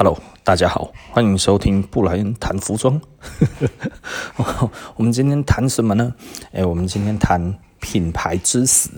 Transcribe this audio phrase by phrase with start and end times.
[0.00, 3.00] Hello，大家好，欢迎收听布莱恩谈服装。
[4.94, 6.14] 我们今天谈什么呢？
[6.52, 8.90] 哎，我们今天谈品牌之死。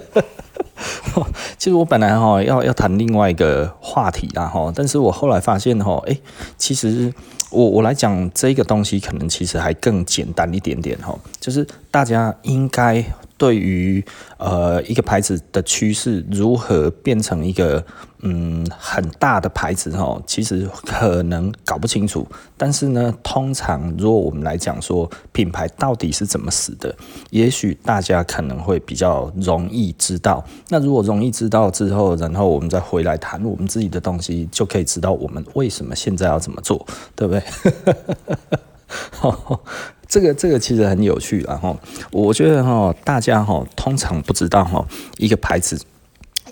[1.56, 6.14] 其实我本来哈要要谈另外一个话题啦哈，但是我后来发现哈，哎，
[6.58, 7.10] 其实
[7.48, 13.02] 我我来讲这个东西，可能其实还更简单一点点哈，就是大家应该。
[13.38, 14.04] 对于
[14.36, 17.82] 呃一个牌子的趋势如何变成一个
[18.22, 22.26] 嗯很大的牌子哈，其实可能搞不清楚。
[22.56, 26.94] 但是呢，通常如果我们来讲说品牌到底是怎么死的，
[27.30, 30.44] 也许大家可能会比较容易知道。
[30.68, 37.42] 那如果容易知道之后，然后我们再回来谈我们自己的东西，就可以知道我们为什么现在要怎么做，对不对？
[40.08, 41.76] 这个这个其实很有趣，然后
[42.10, 44.86] 我觉得哈，大家哈通常不知道哈，
[45.18, 45.78] 一个牌子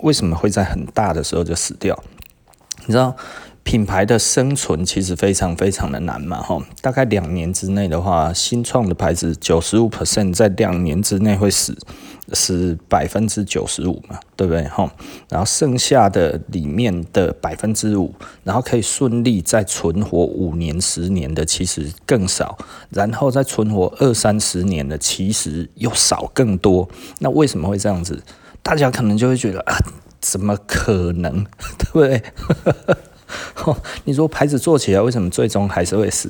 [0.01, 1.97] 为什么会在很大的时候就死掉？
[2.85, 3.15] 你知道
[3.63, 11.75] 品牌的生存其实非常非常的难嘛，哈，大概两年之内的话，新创的牌子九十五 percent 在两年之内会死。
[12.33, 14.63] 是百分之九十五嘛，对不对？
[14.65, 14.91] 哈，
[15.29, 22.57] 然后剩下的里面的百分之五，然后可以顺利再存活五年、十年的，其实更少。
[22.89, 26.87] 然后再存活二三十年的，其实又少更多。
[27.19, 28.21] 那为什么会这样子？
[28.61, 29.77] 大家可能就会觉得啊，
[30.19, 31.45] 怎么可能？
[31.79, 32.21] 对不对？
[34.05, 36.29] 你说牌子做起来，为什么最终还是会死？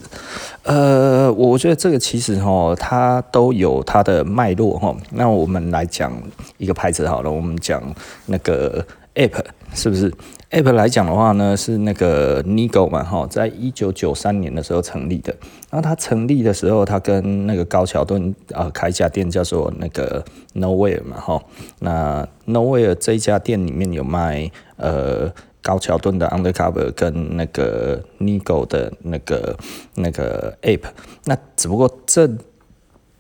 [0.64, 4.96] 呃，我觉得这个其实哈，它都有它的脉络哈。
[5.12, 6.12] 那我们来讲
[6.58, 7.82] 一个牌子好了，我们讲
[8.26, 10.12] 那个 App 是不是
[10.52, 15.36] ？App 来讲的话呢，是那个 Nigo 嘛哈，在一九九三年的时候成立的。
[15.70, 20.24] 然后它成立的时候，它跟那个高桥敦啊开一家店，叫做那个
[20.56, 21.42] Nowhere 嘛哈。
[21.80, 25.32] 那 Nowhere 这家店里面有卖呃。
[25.68, 29.58] 高桥盾的 Undercover 跟那个 Nigo 的那个
[29.96, 30.84] 那个 App，
[31.26, 32.26] 那只不过这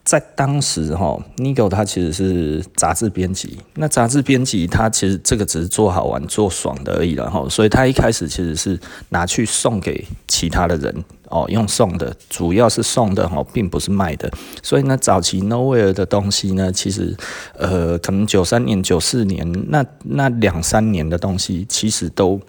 [0.05, 8.79] 在当时哈，Nigo 它其实是杂志编辑，那杂志编辑他其实这个只是做好玩、做爽的而已了哈，所以他一开始其实是
[9.09, 11.03] 拿去送给其他的人。
[11.29, 14.31] 哦，用送的，主要是送的哈，并不是卖的。
[14.63, 17.15] 所以呢，早期 Nowhere 的东西呢，其实
[17.57, 22.39] 呃，可能九三年、九四年那那两三年的东西，其实都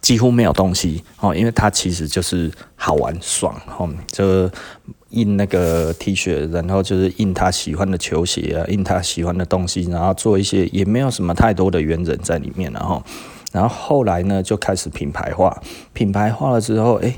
[0.00, 4.50] 几乎没有东西哦，因为它其实就是好玩爽哦，就
[5.10, 13.02] 印那个 T 恤，然后就是印他喜欢的球鞋啊，印他喜欢的东西，然后做一些也没有什么太多的原人在里面，然后
[13.50, 15.60] 然后后来呢，就开始品牌化，
[15.92, 17.14] 品牌化了之后，哎。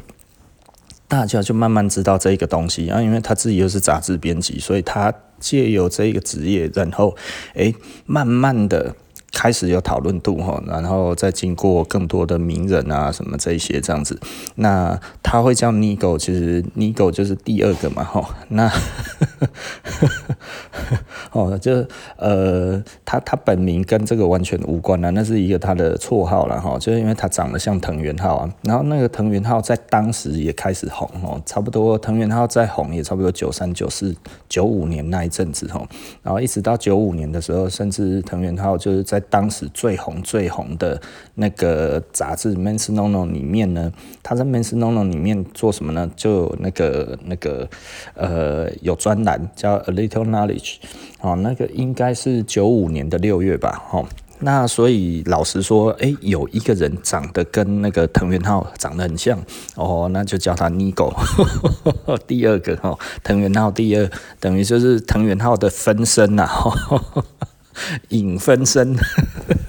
[1.13, 7.15] 大家就慢慢知道这个东西，啊因为他自己又是杂志编辑，所以他借由这个职业，然后
[7.53, 7.75] 诶，
[8.07, 8.97] 慢慢的。
[9.33, 14.19] 开始有讨论度哈，然后再经过更多的名人啊什么这一些这样子，
[14.57, 18.71] 那他会叫 Nigo，其实 Nigo 就是第二个嘛哈，那
[21.33, 21.85] 哦就
[22.17, 34.15] 呃他他本名跟这个完全无关啊，那是一个他的绰号了哈，就是因为他长得像藤原浩啊，然后那个藤原浩在当时也开始红哦，差不多藤原浩在红也差不多九三九四
[34.49, 35.83] 九五年那一阵子哈，
[36.23, 41.01] 然后一直到九五年的时候，甚至藤原浩就是在当时最红最红的
[41.35, 46.11] 那个杂志《Men's No No》里面呢，他在《Men's No No》里面做什么呢？
[46.17, 47.69] 就那个那个
[48.15, 50.75] 呃，有专栏叫《A Little Knowledge》
[51.21, 54.05] 哦，那个应该是九五年的六月吧，哦，
[54.41, 59.39] 那所以老实说，哎、有一个人长得跟那个藤原浩长得很像
[59.77, 61.13] 哦，那就叫他 Nigo，
[62.27, 64.11] 第二个哦，藤原浩第二，
[64.41, 66.75] 等于就是藤原浩的分身呐、啊。
[68.11, 68.97] 影分身，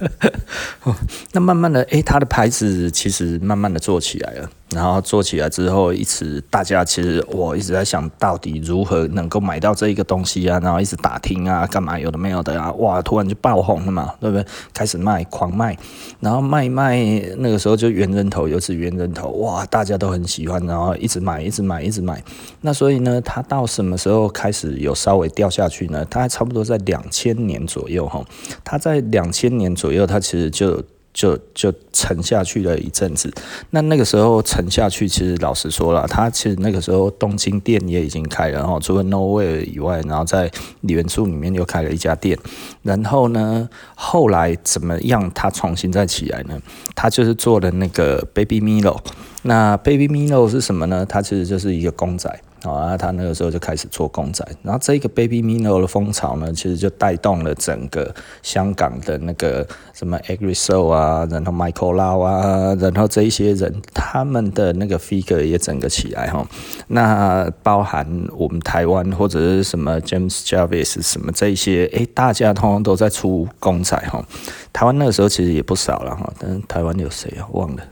[1.32, 4.50] 那慢慢的，诶，他的牌子其实慢慢的做起来了。
[4.74, 14.44] 然后做起来之后，一直大家其实我一直在想到底如何能够买到这一个东西啊，然后一直打听啊，干嘛有的没有的啊，哇，突然就爆红了嘛，对不对？
[14.72, 15.76] 开始卖，狂卖，
[16.20, 17.00] 然后卖卖，
[17.38, 22.22] 那个时候就圆人头，又是圆人头，哇，大家都很喜欢，然后一直买，一直买，一直买。
[22.60, 26.04] 那所以呢，它到什么时候开始有稍微掉下去呢？
[26.10, 28.24] 它还差不多在两千年左右哈，
[28.64, 30.82] 它在两千年左右，它其实就。
[31.14, 33.32] 就就沉下去了一阵子，
[33.70, 40.50] 那那个时候沉下去，其实老实说了，他其实那个时候东京店也已经开了，然后除了 Nowhere 以外，然后在
[40.80, 42.36] 原宿里面又开了一家店，
[42.82, 46.60] 然后呢，后来怎么样，他重新再起来呢？
[46.96, 48.98] 他就是做了那个 Baby Milo，
[49.42, 51.06] 那 Baby Milo 是什么呢？
[51.06, 52.28] 它其实就是一个公仔。
[52.72, 66.46] 啊，他那个时候就开始做公仔，然后这个 Baby Mino 的风潮呢，其实就带动了整个香港的那个什么 Egrisol 啊，然后 Michael Lau 啊，然后这一些人他们的那个 figure 也整个起来哈。
[66.88, 68.06] 那包含
[68.36, 74.24] 我们台湾或者是什么 James Jarvis 什么这一些，诶，大家通通都在出公仔哈。
[74.72, 77.46] 台湾那个时候其实也不少了哈，但是台湾有谁啊？
[77.52, 77.82] 忘了。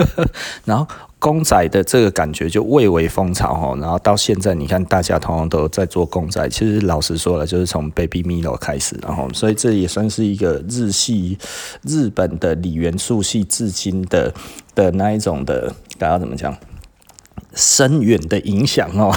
[0.64, 0.86] 然后
[1.20, 11.38] 公仔的这个感觉就蔚为风潮哈，然后到现在你看大家通常都在做公仔，其实老实说了，就是从 Baby Milo 开始，然后所以这也算是一个日系
[11.82, 14.34] 日本的李元素系至今的
[14.74, 16.56] 的那一种的，大家怎么讲？
[17.54, 19.12] 深远的影响哦。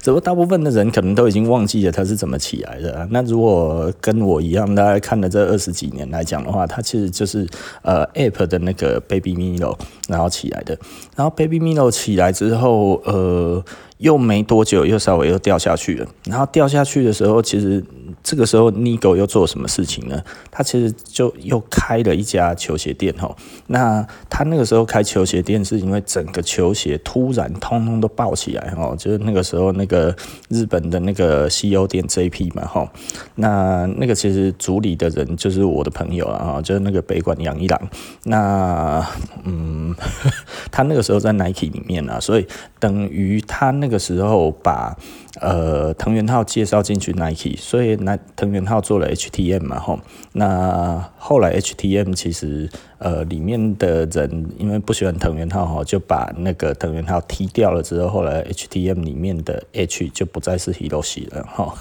[0.00, 3.06] 只不过大部分的人可能都已经忘记了他是怎么起来的。
[3.10, 7.46] 那如果跟我一样，大家看了这二十几年来讲的话，他其实就是
[7.82, 9.76] 呃 App 的那个 Baby Milo
[10.08, 10.78] 然后起来的。
[11.16, 13.64] 然后 Baby Milo 起来之后，呃。
[14.00, 16.06] 又没多久，又稍微又掉下去了。
[16.24, 17.84] 然后掉下去的时候，其实
[18.22, 20.18] 这个时候 Nigo 又做什么事情呢？
[20.50, 23.36] 他其实就又开了一家球鞋店吼。
[23.66, 30.16] 那他那个时候开球鞋店，是因为整个球鞋突然通通都爆起来吼，就是那个时候那个
[30.48, 32.88] 日本的那个西欧店 JP 嘛吼。
[33.34, 37.78] 那那个其实主理的人就是我的朋友了哈，就是那个北馆杨一郎。
[38.24, 39.06] 那
[39.44, 39.94] 嗯，
[40.72, 42.46] 他那个时候在 Nike 里面啊，所以
[42.78, 43.89] 等于他那。
[43.90, 44.96] 那个时候把
[45.40, 49.98] 呃藤原浩介绍进去 Nike，所以那藤原浩做了 HTM 嘛吼，
[50.30, 61.74] 那后来 HTM 其实呃里面的人因为不喜欢藤原浩哈，就把那个藤原浩踢掉了之后，后来 HTM 里面的 H 就不再是 Hiroshi 了哈，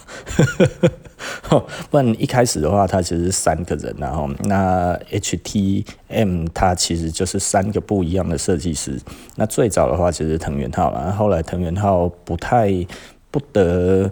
[1.90, 9.00] 不然一开始的话，他其实是三个人然后那 HTM 它其实就是三个不一样的设计师，
[9.36, 12.86] 那最早的话其实藤原浩了，后来藤原浩不太。
[13.32, 14.10] 不得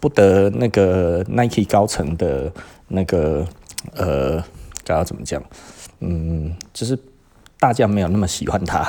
[0.00, 2.52] 不得那个 Nike 高层的
[2.88, 3.46] 那个
[3.94, 4.42] 呃，
[4.84, 5.40] 该要怎么讲？
[6.00, 6.98] 嗯，就是
[7.60, 8.84] 大家没有那么喜欢他，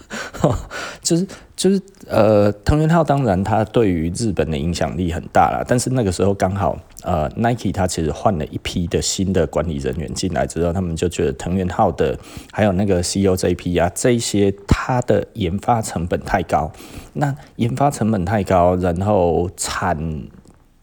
[1.04, 1.26] 就是。
[1.56, 12.18] 就是呃，藤原浩当然他对于日本的影响力很大了，但是那个时候刚好呃，Nike 他其实换了一批的新的管理人员进来之后，他们就觉得藤原浩的
[12.52, 16.70] 还有那个 CO 这批啊这一些，他的研发成本太高，
[17.12, 20.24] 那研发成本太高，然后产。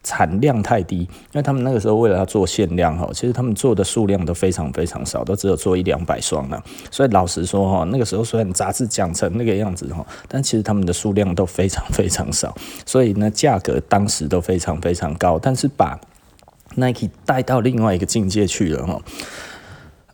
[0.02, 6.62] 产量太低，因为他们那个时候为了要做限量哈，其实他们做的数量都非常非常少，都只有做一两百双了。
[6.90, 12.54] 所以老实说哈，那个时候虽然杂志讲成那个样子哈，但其实他们的数量都非常非常少，
[12.84, 16.00] 所以呢价格当时都非常非常高，但是把
[16.74, 19.00] Nike 带到另外一个境界去了哈。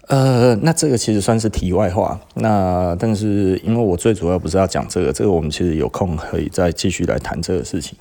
[0.08, 2.18] 呃，那这个其实算是题外话。
[2.34, 7.96] 那但是因为我最主要不是要讲这个，这个我们其实有空可以再继续来谈这个事情。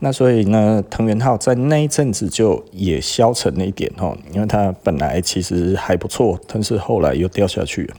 [0.00, 7.94] 那所以呢，藤原浩在那一阵子就也消沉了一点哦，因为他本来其实还不错，但是后来又掉下去了。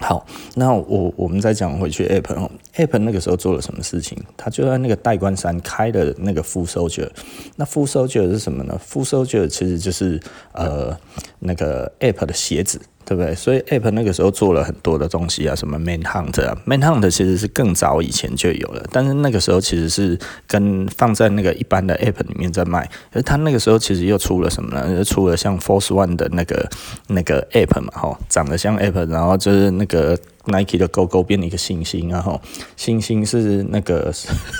[0.00, 4.16] 好，那我我们再讲回去，Ape 哦，Ape 那个时候做了什么事情？
[4.36, 7.08] 他就在那个代官山开的那个 Full Soldier。
[7.56, 10.18] 那 Full Soldier 是什么呢？Full Soldier 其实就是
[10.52, 10.98] 呃
[11.38, 12.80] 那个 Ape 的鞋子。
[13.10, 13.34] 对不对？
[13.34, 20.16] 所以 App 那个时候做了很多的东西啊，什么 Main Hunt 啊，Main Hunt 其实是更早以前就有了，但是那个时候其实是
[20.46, 24.96] 跟放在那个一般的 App 里面在卖，而他那个时候其实又出了什么呢？
[24.96, 26.70] 又出了像 Force One 的那个
[27.08, 32.40] 那个 App 嘛，吼，长得像 App，然后就是那个 Nike 的勾勾变了一个星星，然后
[32.76, 34.14] 星星是那个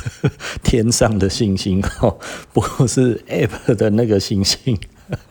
[0.65, 2.19] 天上的星星，吼，
[2.53, 4.77] 不是 App 的那个星星，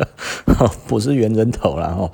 [0.87, 2.09] 不是圆人头啦，吼。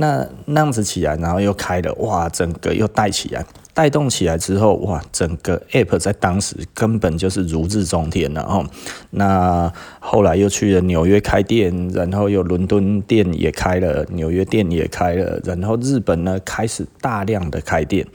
[0.00, 8.64] 那那样子起来，然后又开了，哇，整个又带起来，带动起来之后，哇，整个 app 在当时根本就是如日中天了哦。
[9.10, 18.06] 那后来又去了纽约开店，然后又伦敦店也开了，纽约店也开了，然后日本呢开始大量的开店。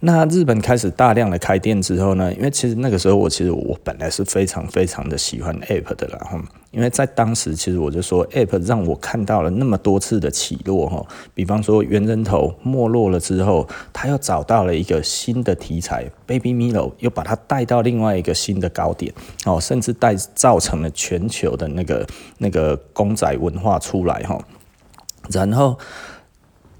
[0.00, 6.40] 那日本开始大量的开店之后呢，因为其实那个时候我其实我本来是非常非常的喜欢 App 的啦哈，
[6.70, 19.12] 因为在当时其实我就说 App 让我看到了那么多次的起落哈，比方说猿人头没落了之后，他又找到了一个新的题材，Baby Milo，又把它带到另外一个新的高点
[19.46, 22.06] 哦，甚至带造成了全球的那个
[22.38, 24.38] 那个公仔文化出来哈，
[25.32, 25.76] 然后。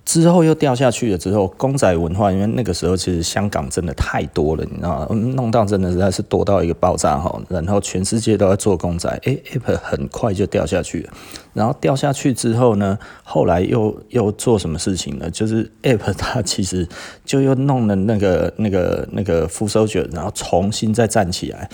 [0.08, 1.18] 之后又掉下去了。
[1.18, 5.06] 之后公仔文化，因为那个时候其实香港真的太多了，你知道吗？
[5.14, 7.38] 弄到真的实在是多到一个爆炸哈。
[7.50, 11.12] 然后全世界都在做公仔，哎，Apple 很快就掉下去了。
[11.52, 15.30] 然后掉下去之后呢，后来又又做什么事情呢？
[15.30, 16.88] 就是 Apple 它其实
[17.26, 21.68] 就又弄了那个那个那个 Foot Soldier，然后重新再站起来。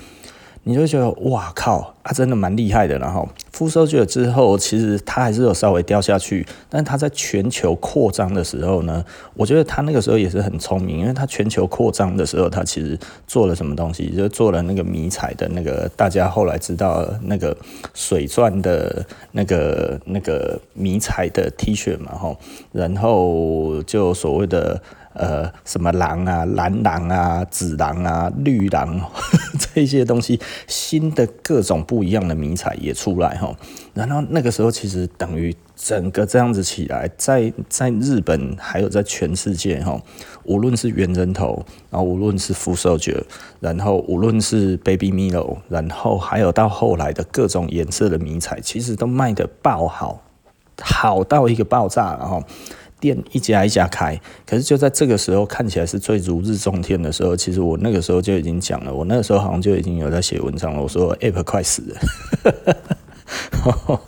[0.67, 2.99] 你就觉得哇靠，啊真的蛮厉害的。
[2.99, 9.05] 然后复收去了之后，其实它还是有稍微掉下去，但是它在全球扩张的时候呢，
[9.35, 17.57] 我觉得它那个时候也是很聪明，因为它全球扩张的时候，它其实做了什么东西，就做了那个迷彩的那个，大家后来知道那个
[17.93, 22.39] 水钻的那个那个迷彩的 T 恤嘛，吼，
[22.73, 24.81] 然后就所谓的。
[25.15, 29.01] 呃，什么狼啊，蓝狼啊，紫狼啊，绿狼
[29.73, 33.55] 这些东西，新的各种不一样的迷彩也出来哈。
[33.95, 40.01] 然后那个时候，其实等于整个这样子起来，在在日本还有在全世界哈，
[40.43, 43.23] 无论是猿人头，然后无论是 Foot Soldier，
[43.61, 50.23] 然后无论是 Baby Milo，然后还有到后来的各种颜色的迷彩，其实都卖得爆好，
[50.83, 52.43] 好到一个爆炸，然后。
[53.05, 60.81] 店一家一家开，可是就在这个时候看起来是最如日中天的时候，其实我那个时候就已经讲了，我那个时候好像就已经有在写文章了。
[60.81, 64.01] 我说 Ape 快死了，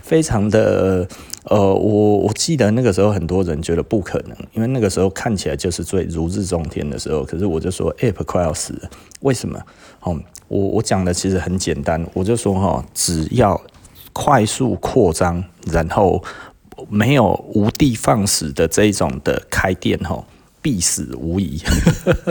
[0.00, 1.06] 非常的
[1.44, 7.24] 呃，我我记得那个时候很多人觉得不可能，因为那个时候看起来就是最如日中天的时候。
[7.24, 8.88] 可是我就说 Ape 快要死了，
[9.20, 9.60] 为什么？
[10.00, 13.60] 哦，我我讲的其实很简单，我就说哈，只要
[14.14, 16.24] 快速扩张，然后。
[16.88, 20.24] 没有无的放矢的这一种的开店吼，
[20.68, 21.58] 必死无疑。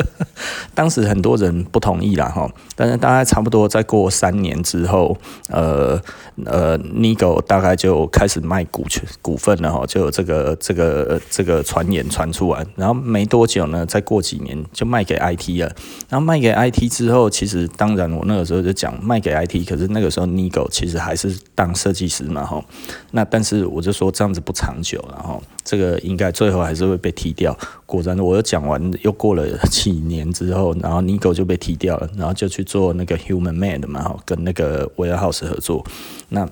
[0.75, 5.17] 当时很多人不同意啦哈，但是大概差不多再过三年之后，
[5.50, 6.00] 呃
[6.46, 15.75] 呃，Nigo 大概就开始卖股权股份了哈，就有这个这个这个传言传出来，然后没多久呢，再过几年就卖给 IT 了，
[16.10, 22.63] 然后卖给 IT 之后，其实当然我那个时候就讲卖给 IT，可是那个时候 Nigo 其实还是当设计师嘛哈，
[23.10, 27.58] 那但是我就说这样子不长久了哈，这个应该最后还是会被踢掉。
[27.88, 30.75] 果然我又讲完，又过了几年之后。
[30.82, 35.84] 然后 Nigo 就被踢掉了，然后就去做那个 Human Made 嘛，跟那个 Warehouse 合作。
[36.29, 36.48] 那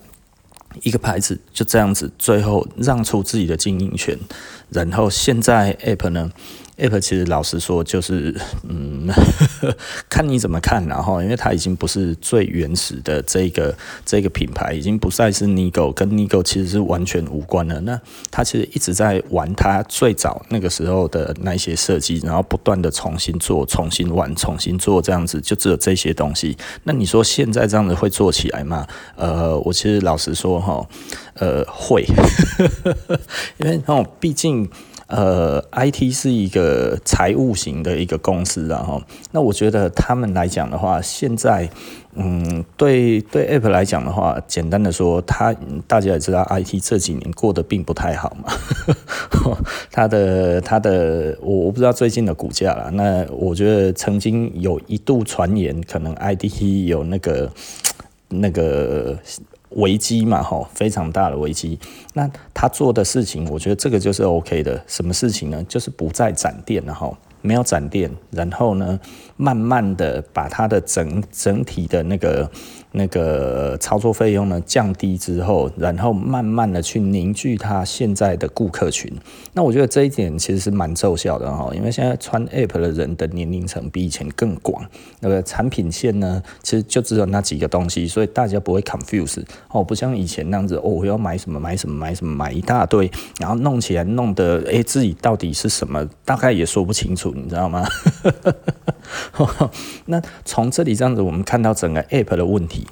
[0.82, 4.18] 一个牌子就这样子，最后让出自己的经营权。
[4.70, 6.32] 然后现在 App 呢
[6.78, 8.36] ？Ape 其实老实说，就是
[8.68, 9.08] 嗯，
[10.10, 13.74] 看你怎么看，然后因为它已经不是最原始的这个
[14.06, 17.80] 这个品牌，已经不再是 Nigo，跟 Nigo 其实是完全无关了。
[17.82, 26.58] 那它其实一直在玩它最早那个时候的那些设计，然后不断的重新做、重新玩、重新做这样子，就只有这些东西。
[26.84, 28.86] 那你说现在这样子会做起来吗？
[29.16, 30.86] 呃，我其实老实说哈，
[31.36, 32.06] 呃，会，
[33.58, 34.70] 因为那种，毕竟。
[35.08, 41.70] 呃，IT 是一个财务型的一个公司，然后，那我觉得他们来讲的话，现在，
[42.16, 48.52] 嗯，对对，Ape 来讲的话，简单的说，他大家也知道，IT 这几年过得并不太好嘛，
[49.92, 57.52] 他的他的，我我不知道最近的股价了，那我觉得曾经有一度传言，可能 IT 有那个
[58.40, 59.18] 那个。
[59.72, 61.78] 危机嘛，吼，非常大的危机。
[62.14, 64.82] 那他做的事情，我觉得这个就是 OK 的。
[64.88, 65.62] 什么事情呢？
[65.68, 67.18] 就是不再展店了，吼。
[67.46, 69.00] 没有展店，然后呢，
[69.38, 72.50] 慢慢的把它的整整体的那个
[72.92, 79.12] 那个操作费用呢降低之后，然后慢慢的去凝聚它现在的顾客群。
[79.54, 84.84] 那我觉得这一点其实是蛮奏效的哈，因为现在穿 APP 的人的年龄层比以前更广，
[85.20, 97.35] 那个产品线呢，其实就只有那几个东西，所以大家不会 confuse 哦，不像以前那样子哦，我要买什么买什么买什么买一大堆，然后弄起来弄得诶自己到底是什么，大概也说不清楚。
[97.36, 97.86] 你知道吗？
[100.08, 102.88] 那从这里这样子，我们看到整个 App 的问题，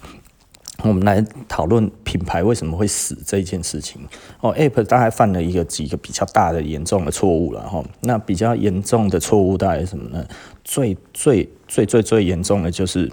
[0.84, 4.02] 我们来讨论品牌为什么会死这件事情。
[4.42, 7.84] 哦 App 大概犯了一个几个比较大的严重的错误了哈。
[8.02, 10.26] 那比较严重的错误大概是什么呢？
[10.64, 13.12] 最最最最最严重的就是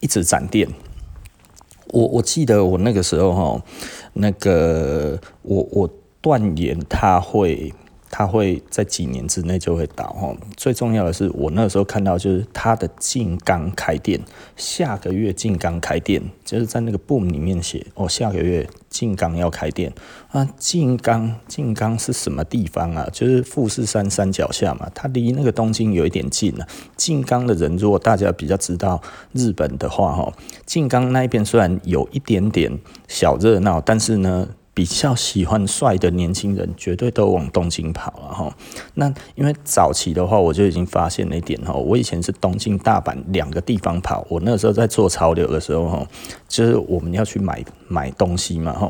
[0.00, 0.68] 一直展店。
[1.88, 3.62] 我我记得我那个时候哈，
[4.12, 7.72] 那个我我断言他会。
[8.10, 10.34] 他会在几年之内就会倒哈。
[10.56, 14.20] 最重要的是，我那时候看到就是他的静冈开店，
[14.56, 19.92] 下个月静冈开店，就是在那个 boom 里面写哦，下个月静冈要开店
[20.30, 20.48] 啊。
[20.58, 23.08] 静冈，静冈是什么地方啊？
[23.12, 26.66] 就是富士山山脚下嘛，它离那个东京有一点近了。
[26.96, 29.00] 静冈的人，如果大家比较知道
[29.32, 30.32] 日本的话哈，
[30.66, 34.48] 静冈那一边虽然有一点点小热闹，但是呢。
[34.78, 38.56] 比较喜欢帅的年轻人，绝对都往东京跑了哈。
[38.94, 41.72] 那因为早期的话，我就已经发现了一点哈。
[41.72, 44.24] 我以前是东京、大阪两个地方跑。
[44.30, 46.06] 我那个时候在做潮流的时候哈，
[46.46, 48.88] 就是我们要去买买东西嘛哈。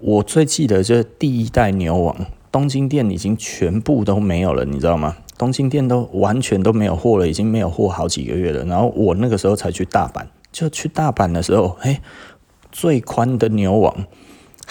[0.00, 5.16] 我最记得就是第一代牛王东京店已经全部都没有了，你知道吗？
[5.38, 8.64] 东京店都完全都没有货了，已经没有货好几个月了。
[8.64, 12.00] 然后我那个时候才去大阪，就去大阪的时候，嘿，
[12.72, 13.94] 最宽的牛王。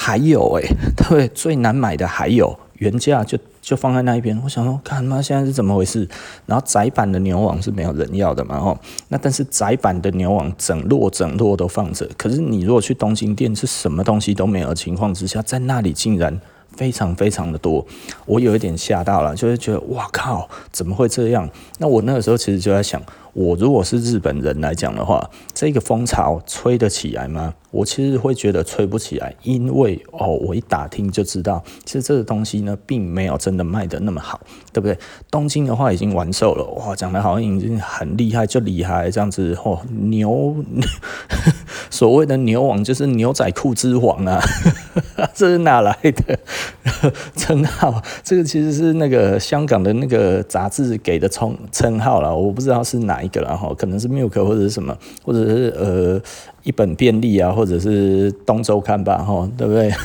[0.02, 4.40] 还有诶、欸，对，最难买的还有原价就就放在那一边。
[4.42, 6.08] 我想说，看妈，现在是怎么回事？
[6.46, 8.80] 然后窄版的牛网是没有人要的嘛，吼。
[9.10, 12.10] 那但是窄版的牛网整摞整摞都放着。
[12.18, 16.40] 可是你如果去东京店，是什么东西都没有的情况之下，在那里竟然
[16.80, 17.86] 非常非常的多，
[18.26, 21.50] 我有一点吓到了，就是觉得哇靠，怎么会这样？
[21.78, 23.02] 那我那个时候其实就在想。
[23.34, 27.54] 我如果是日本人来讲的话，这个风潮吹得起来吗？
[27.70, 34.42] 我其实会觉得吹不起来，因为哦，我一打听就知道，其实这个东西呢，并没有真的卖得那么好，
[34.74, 34.98] 对不对？
[35.30, 40.56] 东京的话已经完售了，哇，讲得好像已经很厉害，就厉害这样子哦，牛，
[41.92, 44.42] 所谓的牛王就是牛仔裤之王啊，
[45.36, 46.40] 这是哪来的
[47.36, 48.02] 称号？
[48.24, 56.22] 这个其实是那个香港的那个杂志给的称称号了，我不知道是哪一个了哈，可能是 Milk 或者是什么，或者是呃
[56.64, 59.92] 一本便利啊，或者是东周刊吧哈，对不对？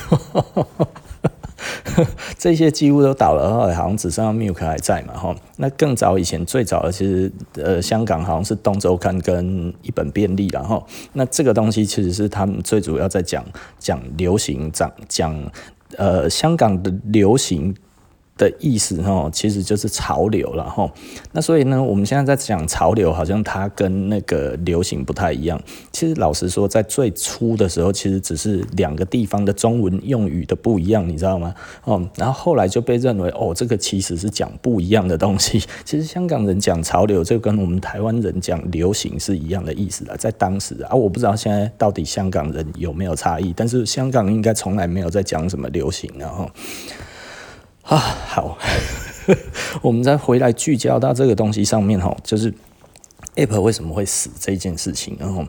[2.37, 5.33] 这些几乎都倒了，好像只剩下 Milk 还在嘛哈。
[5.57, 13.43] 那更早以前最早的其实呃香港好像是东周刊跟一本便利然后，那这个东西其实是他们最主要在讲
[13.79, 15.33] 讲流行，讲讲
[15.97, 17.75] 呃香港的流行。
[18.37, 20.91] 的意思哈，其实就是潮流了哈。
[21.31, 25.61] 那所以呢，我们现在在讲潮流，好像它跟那个流行不太一样。
[25.93, 31.55] 其实老实说，在最初的时候，其实只是两个地方的中文用语的不一样，你知道吗？
[31.85, 35.63] 哦，然后后来就被认为哦，这个其实是讲不一样的东西。
[35.85, 40.17] 其实香港人讲潮流，这跟我们台湾人讲流行是一样的意思了。
[40.17, 46.49] 在当时啊，我不知道现在到底香港人有没有差异，但是香港应该从来没有在讲什么流行，然后。
[47.85, 48.57] 啊，好，
[49.83, 52.51] 我们再回来聚焦到这个东西上面哈，就是
[53.35, 55.15] Apple 为什么会死这件事情。
[55.19, 55.45] 然后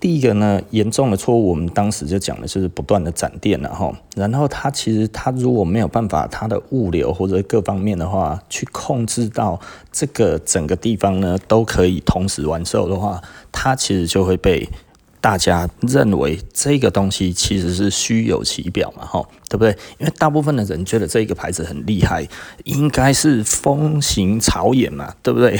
[0.00, 3.92] 第一个呢，严重的错误，我们当时就讲的就是不断的展店了哈。
[4.14, 9.60] 然后它其实它如果没有办法，它的物流或者各方面的话，去控制到
[9.92, 13.20] 这个整个地方呢都可以同时完售的话，
[13.52, 14.66] 它其实就会被。
[15.26, 19.76] 大家认为这个东西其实是虚有其表嘛，哈，对不对？
[19.98, 22.24] 因为大部分的人觉得这个牌子很厉害，
[22.62, 25.58] 应该是风行草野嘛，对不对？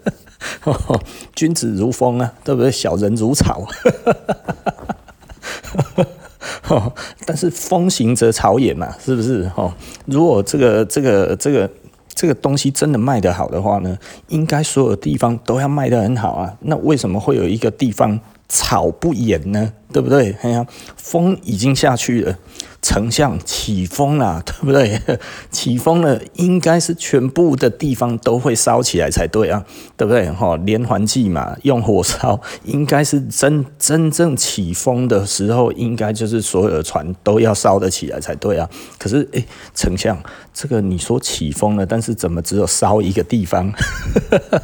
[1.34, 2.70] 君子如风啊，对不对？
[2.70, 3.66] 小人如草。
[7.24, 9.50] 但是风行则草野嘛，是不是？
[10.04, 11.70] 如果这个这个这个
[12.14, 13.96] 这个东西真的卖得好的话呢，
[14.28, 16.54] 应该所有地方都要卖得很好啊。
[16.60, 18.20] 那为什么会有一个地方？
[18.50, 20.36] 草不严呢，对不对？
[20.42, 22.36] 哎呀，风已经下去了，
[22.82, 25.00] 丞相起风了，对不对？
[25.52, 29.64] 起风了，应该是全部的地方都会烧起来才对啊，
[29.96, 30.28] 对不对？
[30.32, 38.68] 哈，连环计嘛，用火烧，应该是真真正起风的时候，应该就是所有的船都要烧得起来才对啊。
[38.98, 39.44] 可是，哎，
[39.76, 40.20] 丞相，
[40.60, 43.72] 这个你说起风了，但是怎么只有烧一个地方？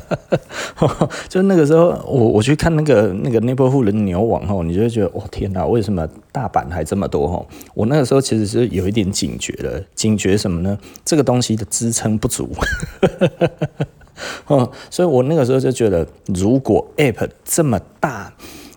[1.27, 7.49] 就那个时候，我我去看那个那个 Neighborhood 的牛王吼，你就会觉得哦天哪，为什么大阪还这么多吼？
[7.73, 10.79] 我那个时候其实是有一点警觉的，警觉什么呢？
[11.03, 12.51] 这个东西的支撑不足，
[14.49, 18.35] 哦，所以我那个时候就觉得，如果 App 这么大、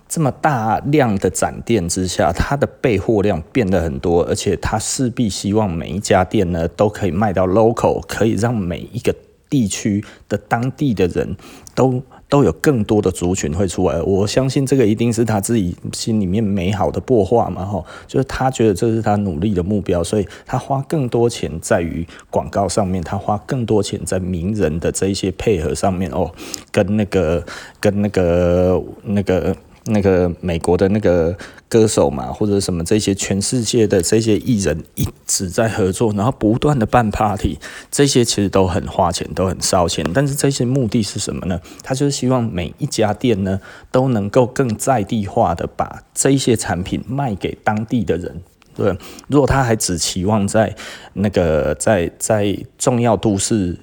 [0.10, 9.16] 这么大量的展店之下，它的备货量变得很多，而且它势必希望每一家店呢都可以卖到 local，可以让每一个。
[9.52, 11.36] 地区的当地的人
[11.74, 26.30] 都都有更多的族群会出来，我相信这个一定是他自己心里面美好的擘画嘛，吼，就是他觉得这是他努力的目标，所以他花更多钱在于广告上面，他花更多钱在名人的这一些配合上面哦，
[26.72, 27.44] 跟那个
[27.80, 29.56] 跟那个那个。
[29.90, 31.36] 那个美国的那个
[31.68, 37.60] 歌手嘛，或者什么这些全世界的这些艺人一直在合作，然后不断的办 party，
[37.92, 40.06] 这些其实都很花钱，都很烧钱。
[40.14, 41.60] 但是这些目的是什么呢？
[41.84, 43.60] 他就是希望每一家店呢
[43.92, 48.42] 都能够更在地化的把这些产品卖给当地的人。
[48.76, 48.98] 对，
[49.28, 50.76] 如果他还只期望在
[51.14, 53.78] 那个在在重要都市。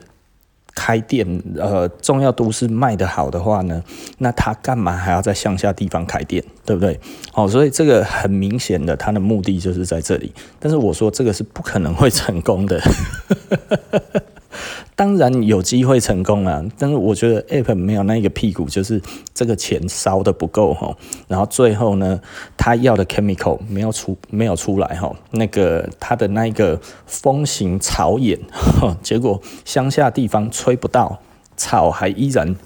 [0.77, 3.83] 开店，呃，重要都市卖得好的话呢，
[4.19, 7.01] 那他干嘛还要在乡下地方开店，对不对？
[7.35, 10.31] 哦，所以这个很明显的，他的目的就是在这里。
[10.61, 12.81] 但是我说这个是不可能会成功的。
[14.97, 19.01] 当然有机会成功啊，但是我觉得 App 没有那个屁股，就是
[19.35, 20.97] 这个钱烧得不够哈。
[21.29, 22.19] 然后最后呢，
[22.57, 28.39] 他要的 chemical 没有出没有出来哈，那个他的那个风行草偃，
[29.03, 31.21] 结果乡下地方吹不到，
[31.59, 32.57] 草还依然。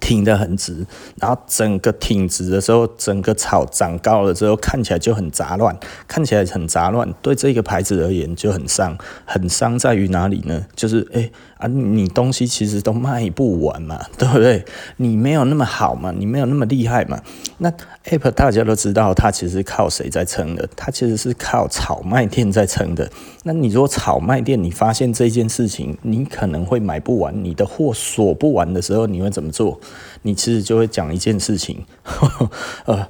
[0.00, 0.84] 挺得很直，
[1.20, 10.66] 然后整个挺直的时候，整个草长高了之后，看起来就很杂乱，看起来很杂乱，对这个牌子而言就很伤，很伤在于哪里呢？
[10.74, 11.30] 就是哎。
[11.62, 14.64] 啊，你东西其实都卖不完嘛， 对不对？
[14.96, 17.22] 你没有那么好嘛，你没有那么厉害嘛。
[17.58, 17.72] 那
[18.06, 20.68] App 大家都知道，它其实是靠谁在撑的？
[20.74, 23.08] 它其实是靠草卖店在撑的。
[23.44, 29.78] 那你如果草卖店，你发现这件事情，你可能会买不完，你的货锁不完的时候，你会怎么做？
[30.22, 32.50] 你其实就会讲一件事情，呵 呵
[32.86, 33.08] 呃。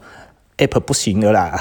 [0.62, 1.60] App 不行了啦，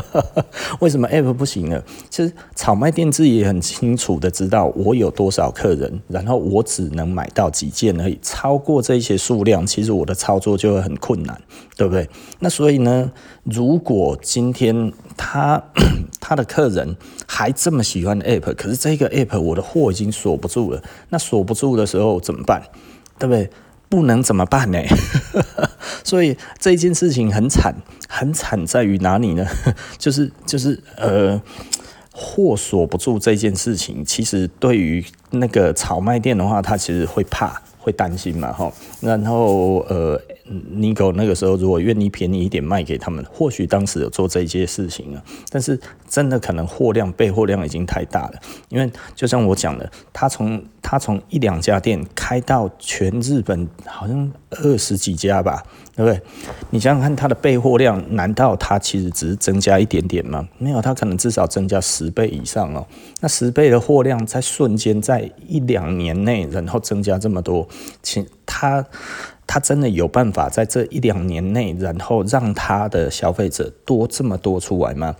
[0.80, 1.82] 为什么 App 不行了？
[2.10, 11.40] 其实草卖店自己也很清楚的知道我有多少客人，然后我只能买到几件而已，超过这些数量，其实我的操作就会很困难，
[11.76, 12.08] 对不对？
[12.40, 13.10] 那所以呢，
[13.44, 15.62] 如果今天他
[16.20, 22.62] 他的客人还这么喜欢 App，可是这个 App 我的货已经锁不住了，那锁不住的时候怎么办？
[23.18, 23.50] 对不对？
[23.90, 24.78] 不能怎么办呢？
[26.02, 27.74] 所以这件事情很惨，
[28.08, 29.44] 很惨在于哪里呢？
[29.98, 31.38] 就是就是呃，
[32.10, 37.60] 货锁不住这件事情，其实对于那个炒卖店的话，他其实会怕。
[37.82, 40.20] 会担心嘛，哈，然后呃
[40.50, 48.34] ，Nigo 那个时候如果愿意便宜一点卖给他们，或许当时有做这一件事情啊，但是真的可能货量备货量已经太大了，
[48.68, 55.62] 因为就像我讲的，他从他从一两家店开到全日本好像二十几家吧。
[55.96, 56.22] 对不对？
[56.70, 60.48] 你想想看，他的备货量，难道他其实只是增加一点点吗？
[60.56, 62.86] 没有，他可能至少增加十倍以上哦。
[63.20, 67.68] 那十倍的货量，在瞬间，在一两年内，然后增加这么多，
[68.02, 68.82] 其他
[69.52, 75.16] 他真的有办法在这一两年内，然后让他的消费者多这么多出来吗？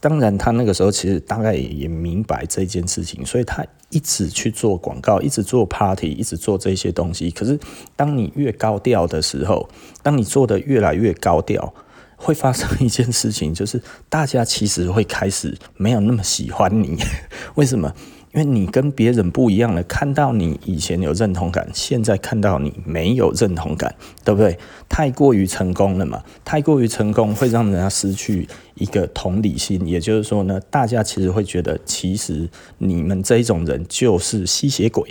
[0.00, 7.30] 当然，他那个时候其实大概也明白这件事情，所以他一直去做广告，一直做 party，一直做这些东西。
[7.30, 7.58] 可是，
[7.96, 9.66] 当你越高调的时候，
[10.02, 11.72] 当你做得越来越高调，
[12.16, 16.98] 会发生一件事情，就是大家其实会开始没有那么喜欢你。
[17.56, 17.94] 为什么？
[18.32, 23.92] 因为你跟别人不一样了，看到你以前有认同感，现在看到你没有认同感，
[24.24, 24.56] 对不对？
[24.88, 35.10] 太过于成功了嘛，太过于成功会让人家失去一个同理心，也就是说呢，大家其实会觉得，其实你们这一种人就是吸血鬼。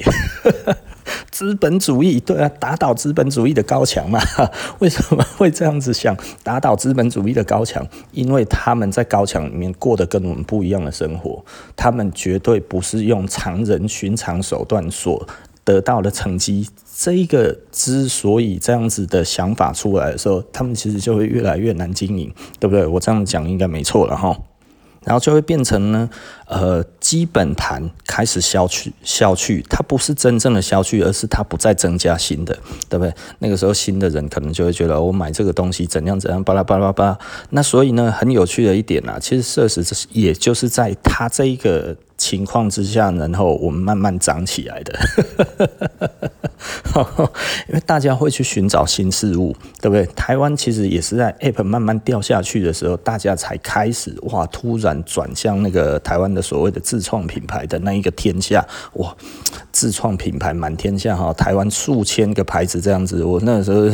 [1.32, 4.20] 资本主义，对啊，打倒资本主义的高墙嘛。
[4.80, 6.16] 为什么会这样子想？
[6.44, 11.44] 打倒资本主义的高墙，因为他们在高墙里面过得跟我们不一样的生活，
[11.76, 15.28] 他们绝对不是用常人寻常手段所
[15.64, 16.68] 得到的成绩。
[16.98, 22.86] 这一个之所以这样子的想法出来的时候，他们其实就会越来越难经营，对不对？
[22.86, 24.38] 我这样讲应该没错了哈。
[25.10, 26.08] 然后就会变成呢，
[26.46, 32.56] 呃，基本盘开始消去，消去，它不是真正的消去，而是它不再增加新的，
[32.88, 33.12] 对不对？
[33.40, 37.18] 那个时候新的人可能就会觉得，我买这个东西怎样怎样，巴拉巴拉巴拉。
[37.50, 41.98] 那所以呢，很有趣的一点啊，其实设施这是也就是在它这一个。
[42.20, 44.94] 情况之下，然后我们慢慢长起来的，
[47.70, 50.06] 因为大家会去寻找新事物，对不对？
[50.08, 59.16] 台湾其实也是在 App 慢慢掉下去的时候，大家才开始哇，突然转向那个台湾的所谓的自创品牌的那一个天下，哇，
[59.72, 63.86] 自创品牌满天下哈，台湾数千个牌子这样子，我那时候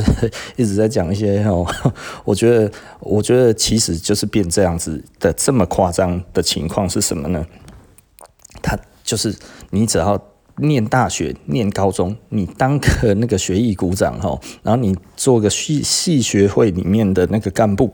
[0.56, 1.64] 一直在讲一些 哦，
[2.24, 7.46] 我觉得，我觉得其实就是变这样子的这么夸张的情况是什么呢？
[8.66, 9.36] 他就是
[9.70, 10.20] 你，只要
[10.58, 17.94] 念大学、念高中，你当个那个学艺股长哈，然后你做个系系学会里面的那个干部，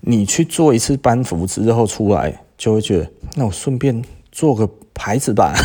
[0.00, 4.68] 你去做一次班服之后出来，就会觉得，那我顺便做个
[5.00, 5.54] 牌子吧。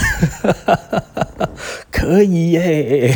[1.92, 3.12] 可以耶，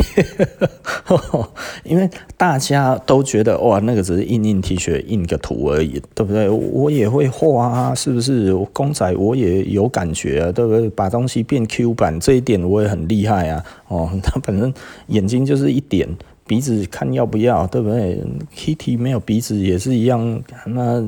[1.84, 6.48] 因为大家都觉得哇，那个只是印印 T 恤、印个图而已，对不对？
[6.48, 8.52] 我也会画啊，是不是？
[8.72, 10.88] 公仔我也有感觉啊，对不对？
[10.90, 13.64] 把东西变 Q 版这一点我也很厉害啊。
[13.88, 14.72] 哦， 他反正
[15.08, 16.08] 眼睛就是一点，
[16.46, 18.20] 鼻子看要不要，对不对
[18.56, 21.00] ？Kitty 没有鼻子也是一样，那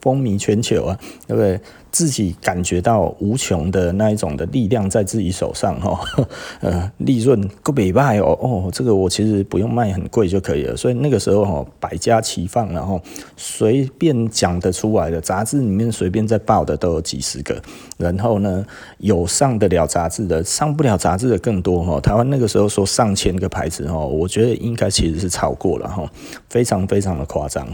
[0.00, 1.60] 风靡全球啊，对不对？
[1.90, 6.00] 自己感觉到无穷的那一种的力量在自己手上哈，
[6.60, 13.00] 呃，利润够美败哦哦，这个我其实不用卖很贵就可以了，所以那个时候哈，百家齐放，然后
[13.36, 17.60] 随便讲得出来的杂志里面随便在报的都有几十个，
[17.96, 18.64] 然后呢，
[18.98, 22.00] 有上得了杂志的，上不了杂志的更多哈。
[22.00, 26.08] 台湾那个时候说上千个牌子哈，我觉得应该其实是超过了哈，
[26.48, 27.66] 非常非常的夸张。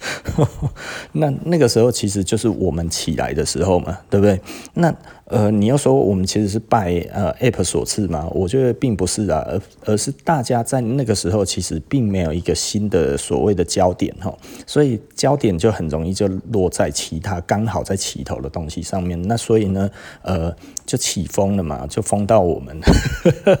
[1.12, 4.40] 那那个时候其实就是我们起来的时候嘛，对不对？
[4.74, 4.94] 那。
[5.28, 8.26] 呃，你要说我们其实是拜呃 App 所赐吗？
[8.32, 14.34] 我觉得并不是啊，而而是大家在那个时候其实并没有一个新的所谓的焦点哈，
[14.66, 19.20] 所以焦点就很容易就落在其他刚好在起头的东西上面。
[19.28, 19.90] 那所以呢，
[20.22, 20.54] 呃，
[20.86, 22.80] 就起风了嘛，就风到我们。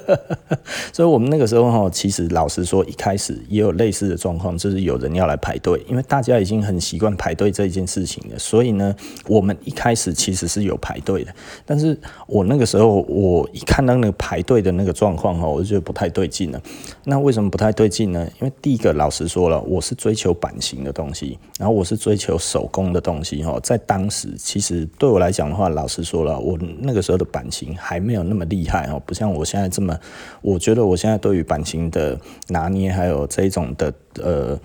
[0.90, 8.38] 所以我们那个时候哈，其实老实说，一开始也有类似的状况，就是有人要来排队，因为大家已经很习惯排队这一件事情了。
[8.38, 8.94] 所以呢，
[9.26, 11.34] 我们一开始其实是有排队的。
[11.68, 11.94] 但是
[12.26, 16.58] 我那个时候，我一看到那个排队的那个状况哈，我就觉得不太对劲了。
[17.04, 18.26] 那为什么不太对劲呢？
[18.40, 23.60] 因为第一个，老实说了，我是追求版型的东西，然后我是追求手工的东西哈。
[23.62, 29.94] 在当时，其实对我来讲的话，老实说了，我那个时候的版型还没有那么厉害哦，不像我现在这么。
[30.40, 34.58] 我觉得我现在对于版型的拿捏，还有这种的 呃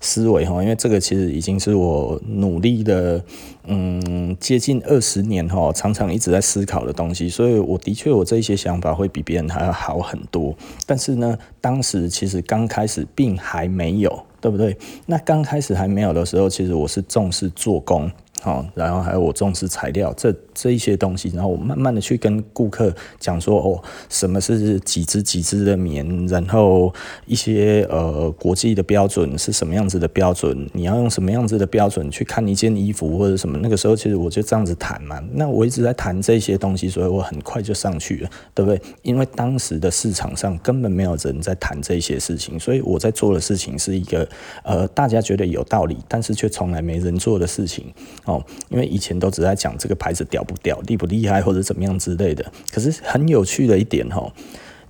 [0.00, 3.22] 思维哈，因为这个其实已经是我努力的。
[3.66, 10.52] 嗯，接近二十年哈，常常一直在思考的东西，所以我的确我这一些想法会比别人还要好很多。
[10.86, 14.76] 但是呢，当时其实刚开始并还没有，对不对？
[15.06, 18.10] 那刚开始还没有的时候，其实我是重视做工。
[18.42, 26.90] 好，然后还有我重视材料这这一些东西，然后我慢慢的去跟顾客讲说，哦，什么是几支几支的棉，然后
[27.26, 38.80] 一些呃国际的标准是什么样子的标准，你要用什么样子的标准去看一件衣服或者什么，那个时候其实我就这样子谈嘛，那我一直在谈这些东西，所以我很快就上去了，对不对？
[39.02, 44.26] 因为当时的市场上根本没有人在谈这些事情，所以我在做的事情是一个
[44.62, 47.84] 呃大家觉得有道理，但是却从来没人做的事情。
[48.30, 52.44] 哦，因为以前都只在讲这个牌子屌不屌、厉不厉害或者怎么样之类的。
[52.72, 54.32] 可是很有趣的一点哈，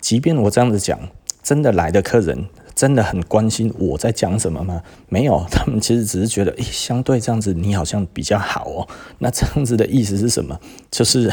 [0.00, 0.98] 即便我这样子讲，
[1.42, 4.82] 真的来的客人真的很关心我在讲什么吗？
[5.08, 8.88] 没有， 他们其实只是觉得，诶，相对这样子你好像比较好哦。
[9.18, 10.60] 那这样子的意思是什么？
[10.90, 11.30] 就是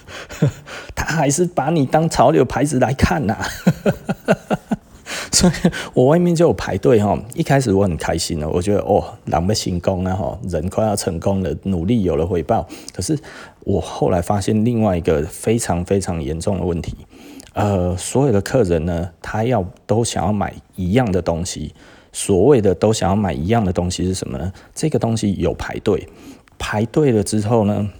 [0.94, 3.36] 他还是把你当潮流牌子来看呐。
[5.32, 5.52] 所以
[5.94, 12.66] 我外面就有排队哈，一开始我很开心的，我觉得哦，人要成功啊哈，人快要成功了，努力有了回报。
[12.92, 13.18] 可是
[13.60, 16.96] 我后来发现另外一个非常非常严重的问题，
[17.54, 21.74] 呃，所有的客人呢，他要都想要买一样的东西，
[22.12, 24.52] 所谓的都想要买一样的东西是什么呢？
[24.74, 26.08] 这个东西有排队，
[26.58, 27.90] 排队了之后呢，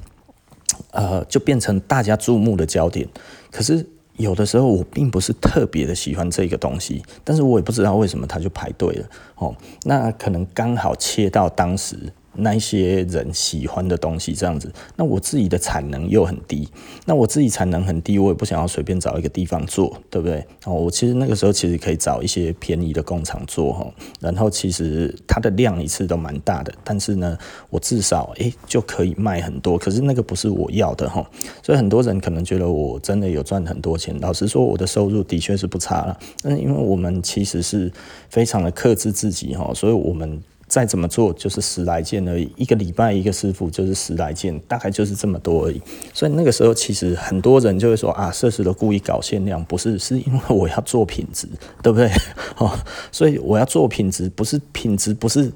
[0.90, 3.08] 呃，就变成大家注目的焦点。
[3.50, 3.86] 可是。
[4.16, 12.12] 有的时候我并不是特别的喜欢这个东西，但是我也不知道为什么他就排队了哦，那可能刚好切到当时。
[12.34, 16.68] 那一些人喜欢的东西这样子，那我自己的产能又很低，
[17.04, 20.44] 那我自己产能很低，我也不想要随便找一个地方做，对不对？
[20.64, 23.86] 哦，我其实那个时候其实可以找一些便宜的工厂做哈，
[24.20, 27.36] 然后其实它的量一次都蛮大的，但是呢，
[27.70, 31.24] 我至少诶就可以卖很多，可是那个不是我要的哈，
[31.62, 37.92] 所以很多人可能觉得我真的有赚很多钱，老实说，我的收入的确是不差了，但是因为我们其实是
[38.30, 40.42] 非常的克制自己哈，所以我们。
[40.72, 45.78] 再怎么做就是十来件而已，一个礼拜一个师傅就是十来件，大概就是这么多而已。
[46.14, 51.46] 所以那个时候其实很多人就会说啊，设施都故意搞限量，不是，是因为我要做品质，
[51.82, 52.10] 对不对？
[52.56, 52.72] 哦，
[53.12, 55.52] 所以我要做品质，不是品质，不是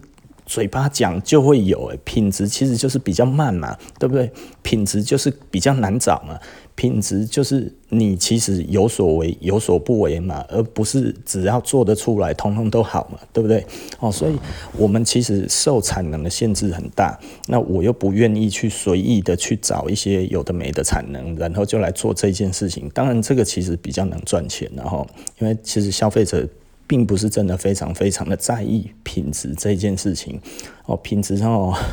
[0.46, 4.30] 嘴巴讲就会有，诶，品质其实就是比较慢嘛，对不对？
[4.62, 6.38] 品质就是比较难找嘛。
[6.76, 13.64] 品质就是你其实有所为有所不为嘛，而不是只要做得出来，通通都好嘛，对不对？
[13.98, 14.37] 哦，所以
[14.76, 22.88] 我们其实受产能的限制很大，那我又不愿意去随意的去找一些有的没的产能，然后就来做这件事情。
[22.90, 25.06] 当然，这个其实比较能赚钱，然后
[25.38, 26.46] 因为其实消费者
[26.87, 30.40] 并不是真的非常非常的在意品质这件事情。
[30.87, 31.75] 哦，品质哦。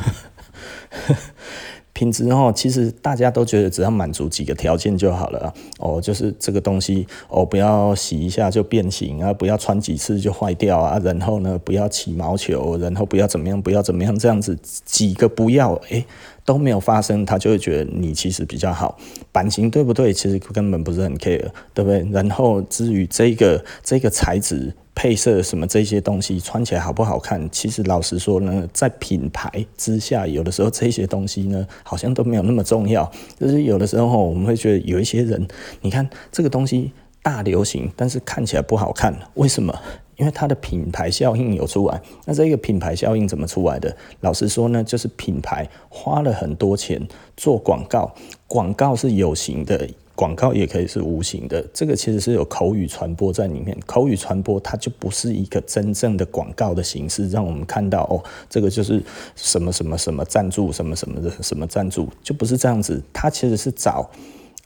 [1.92, 16.04] 品质哦，其实大家都觉得只要满足几个条件就好了哦，就是这个东西哦，不要洗一下就变形啊，不要穿几次就坏掉啊，然后呢，不要起毛球，然后不要怎么样，不要怎么样，这样子几个不要，诶，
[16.44, 18.98] 都没有发生，他就会觉得你其实比较好，
[19.30, 20.12] 版型对不对？
[20.12, 22.04] 其实根本不是很 care，对不对？
[22.10, 24.74] 然后至于这个这个材质。
[24.94, 27.48] 配色什么这些东西穿起来好不好看？
[27.50, 33.10] 其实老实说呢，在品牌之下，有的时候这些东西呢，好像都没有那么重要。
[33.38, 35.46] 就是有的时候我们会觉得有一些人，
[35.80, 39.76] 你看这个东西大流行，但是看起来不好看，为什么？
[40.16, 43.96] 因为它的品牌效应有出来，那这个品牌效应怎么出来的？
[44.20, 47.04] 老实说呢，就是品牌花了很多钱
[47.36, 48.14] 做广告，
[48.46, 51.60] 广告是有形的，广告也可以是无形的。
[51.72, 59.02] 这个其实是有口语传播在里面，口语传播它就不是一个真正的广告的形式，让我们看到哦，这个就是
[59.34, 63.02] 什么什么什么赞助，什么什么的什么赞助，就不是这样子。
[63.12, 64.08] 它其实是找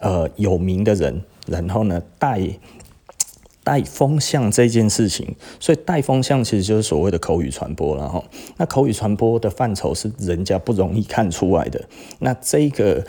[0.01, 2.41] 呃有名的人，然后呢带。
[3.65, 8.25] 带风向这件事情，所以带风向其实就是所谓的口语传播了哈。
[8.57, 11.85] 那口语传播的范畴是人家不容易看出来的。
[12.21, 13.05] 那这个。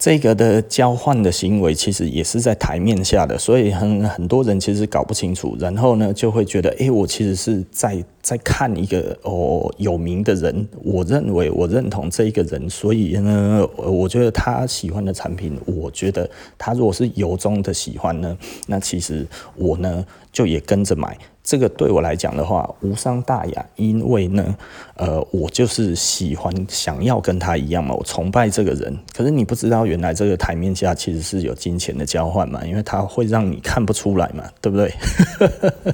[0.00, 18.34] 这个的交换的行为其实也是在台面下的，所以很很多人其实搞不清楚，然后呢就会觉得，诶，我其实是在在看一个哦有名的人，我认为我认同这一个人，所以呢，我觉得他喜欢的产品，我觉得他如果是由衷的喜欢呢，
[18.66, 21.14] 那其实我呢就也跟着买。
[21.50, 24.56] 这个对我来讲的话无伤大雅，因为呢，
[24.94, 28.96] 呃，我就是喜欢想要跟他一样嘛，我崇拜这个人。
[29.12, 34.94] 可是你不知道，原来这个台面下其实是有金钱的交换嘛，因为他会让你看不出来嘛，对不对？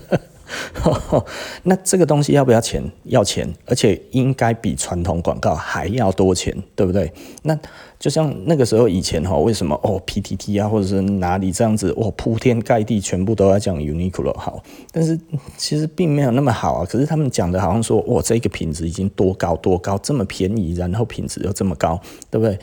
[1.62, 2.84] 那这个东西要不要钱？
[3.04, 7.10] 要钱，而且应该比传统广告还要多钱，对不对？
[7.42, 7.58] 那。
[8.06, 15.18] 就像那个时候以前哈，为什么哦 PTT 啊，或者是哪里这样子，哇铺天盖地全部都在讲 Uniqlo 好，但是
[15.56, 16.86] 其实并没有那么好啊。
[16.88, 22.56] 可是他们讲的好像说，哇这个品质已经多高多高，这么便宜，然后品质又这么高，对不对？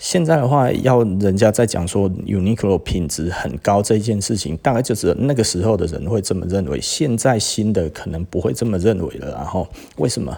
[0.00, 6.80] 现在的话，要人家再讲说 Uniqlo 品质很高这件事情，大概就是那个时候的人会这么认为。
[6.80, 9.30] 现在新的可能不会这么认为了。
[9.30, 9.64] 然后
[9.98, 10.36] 为什么？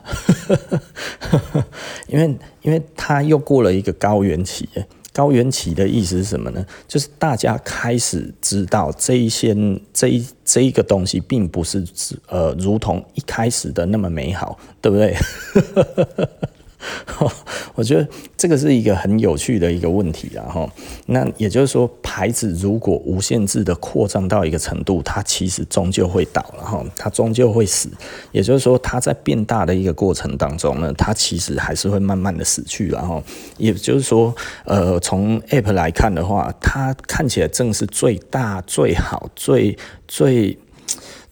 [2.09, 2.37] 因为。
[2.65, 4.67] 因为他又过了一个高原期，
[5.13, 6.65] 高原起的意思是什么呢？
[6.89, 9.55] 就是大家开始知道这一些
[9.93, 11.85] 这一这一个东西并不是
[12.29, 15.15] 呃，如同一开始的那么美好，对不对？
[17.75, 20.71] 我觉得这个是一个很有趣的一个问题，然后，
[21.07, 27.89] 那也就是说，牌子如果无限制的扩张到一个程度，它其实终究会倒，然后它终究会死。
[28.33, 33.23] 也就是说，它在变大的一个过程当中呢，它其实还是会慢慢的死去，然后，
[33.59, 40.59] 也就是说，呃，从 App 来看的话，它看起来正是最大、最好、最最。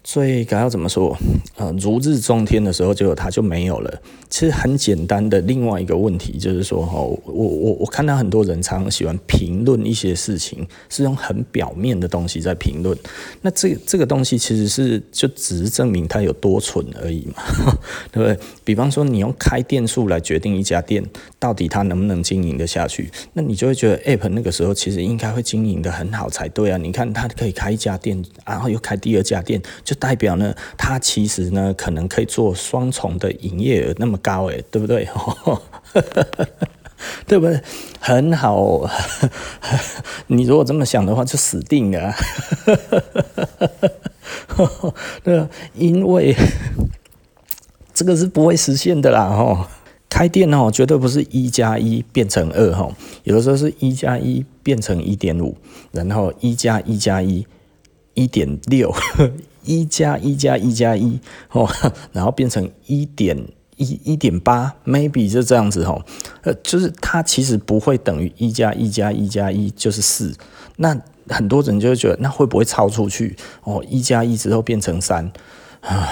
[0.04, 1.16] 最该要怎么说？
[1.56, 4.02] 呃，如日中天的时候，就它就没有了。
[4.32, 12.96] 其实很简单的另外一个问题就是说，哈，我我我看到很多人常常喜欢评论一些事情，是用很表面的东西在评论。
[13.42, 17.42] 那这这个东西其实是就只是证明它有多蠢而已嘛，
[18.10, 18.38] 对不对？
[18.64, 21.04] 比方说，你用开店数来决定一家店
[21.38, 26.78] 到底它能不能经营得下去，那你就会觉得 App 那个时候其实应该会经营得很好才对啊。
[26.78, 29.60] 你看它可以开一家店，然后又开第二家店。
[29.84, 35.06] 就代表呢，它其实呢，可能可以做双重的营业额那么高，诶，对不对？
[37.26, 37.60] 对不对？
[38.00, 38.88] 很好，
[40.28, 42.14] 你如果这么想的话，就死定了。
[45.24, 46.34] 对啊，因为
[47.92, 49.68] 这个是不会实现的啦，哈。
[50.08, 52.88] 开店哦，绝对不是一加一变成二，哈，
[53.24, 55.56] 有的时候是一加一变成一点五，
[55.90, 57.46] 然后一加一加一。
[58.14, 58.94] 一点六，
[59.64, 61.18] 一加一加一加一
[61.52, 61.66] 哦，
[62.12, 63.34] 然后变成一点
[63.76, 66.04] 一一点八，maybe 就这样子哦，
[66.42, 70.34] 呃，就是它其实不会等于一加一加一加一就是四，
[70.76, 70.96] 那
[71.28, 73.84] 很多人就会觉得那会不会超出去哦？
[73.88, 75.30] 一加一之后变成三
[75.80, 76.08] 啊？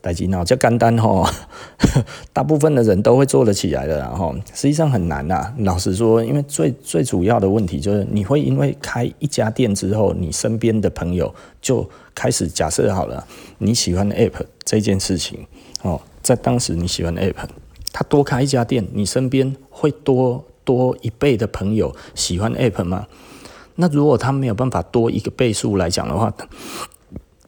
[0.00, 1.26] 代志脑较简单吼，
[2.32, 5.52] 大部分的人都会做得起来的，然后实际上很难呐。
[5.58, 13.26] 老实说，因为最最主要的问题就是，你会因为开一家店之后，你身边的朋友就开始假设好了，
[13.58, 15.44] 你喜欢的 App 这件事情
[15.82, 17.36] 哦，在当时你喜欢 App，
[17.92, 23.06] 他多开一家店，你身边会多多一倍的朋友喜欢 App 吗？
[23.76, 26.34] 那如果他没有办法多一个倍数来讲的话，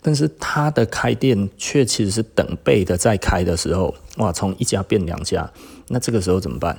[0.01, 5.51] 但是他的开店却其实是等倍的在开的时候，哇，从一家变两家，
[5.89, 6.79] 那这个时候怎么办？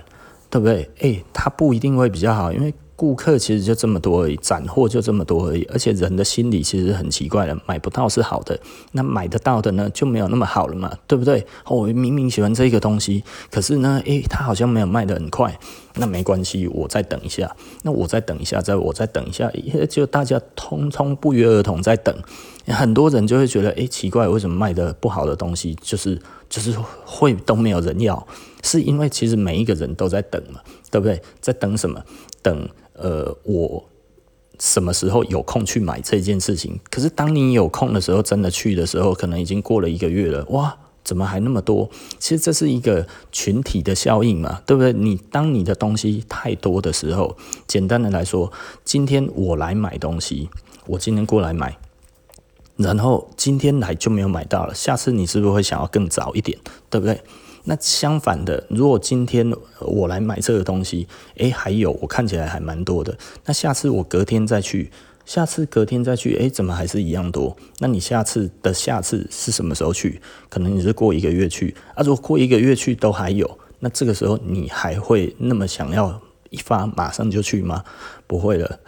[0.50, 0.90] 对不对？
[1.00, 8.60] 诶，他不一定会比较好，因为顾客其实就这么多而已，斩获就这么多而已，而且人的心理其实很奇怪的，买不到是好的，
[8.92, 11.48] 那买得到的呢就没有那么好了嘛，对不对？
[11.68, 15.58] 我明明喜欢这个东西，可是呢，诶，它好像没有卖得很快，
[15.96, 19.50] 那没关系，我再等一下，那我再等一下，再我再等一下，
[19.90, 22.14] 就大家通通不约而同在等，
[22.68, 28.28] 很多人就会觉得，诶，奇怪，为什么卖得不好的东西就是就是会都没有人要？
[28.62, 30.60] 是因为其实每一个人都在等嘛，
[30.92, 31.22] 对不对？
[31.40, 32.04] 在等什么？
[32.42, 32.68] 等
[33.02, 33.84] 呃，我
[34.60, 36.80] 什么时候有空去买这件事情？
[36.92, 40.46] 可是当你有空的时候，真的去的时候，可能已经过了一个月了。
[40.50, 41.90] 哇，怎么还那么多？
[42.20, 44.92] 其实这是一个群体的效应嘛，对不对？
[44.92, 47.38] 你当你的东西太多的时候，
[47.68, 48.52] 简单的来说，
[48.84, 50.50] 今天我来买东西，
[50.86, 51.78] 我今天过来买，
[52.76, 56.60] 然后今天来就没有买到了，下次你是不是会想要更早一点？
[56.90, 57.22] 对不对？
[57.70, 63.16] 那相反的，如果今天我来买这个东西，诶，还有我看起来还蛮多的。
[63.46, 64.92] 那下次我隔天再去，
[65.24, 67.56] 下次隔天再去，诶，怎么还是一样多？
[67.78, 70.20] 那你下次的下次是什么时候去？
[70.50, 72.02] 可能你是过一个月去啊。
[72.02, 77.84] 如果过一个月去都还有，那这个时候你还会那么想要一发马上就去吗？
[78.26, 78.80] 不会了，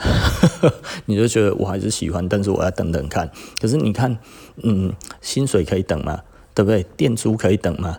[1.06, 3.30] 你就觉得我还是喜欢，但是我要等等看。
[3.62, 4.18] 可是你看，
[4.64, 6.20] 嗯，薪水可以等吗？
[6.54, 6.84] 对不对？
[6.97, 7.97] 店租可以等吗？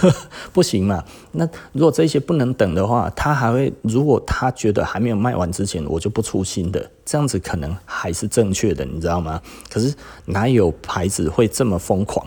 [0.52, 1.02] 不行嘛。
[1.32, 9.40] 那如果这些不能等的话，他还会，如果他觉得还没有卖完之前，我就不出新的，这样子可能还是正确的，你知道吗？
[9.70, 9.94] 可是
[10.26, 12.26] 哪有牌子会这么疯狂？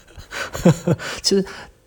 [1.22, 1.44] 其实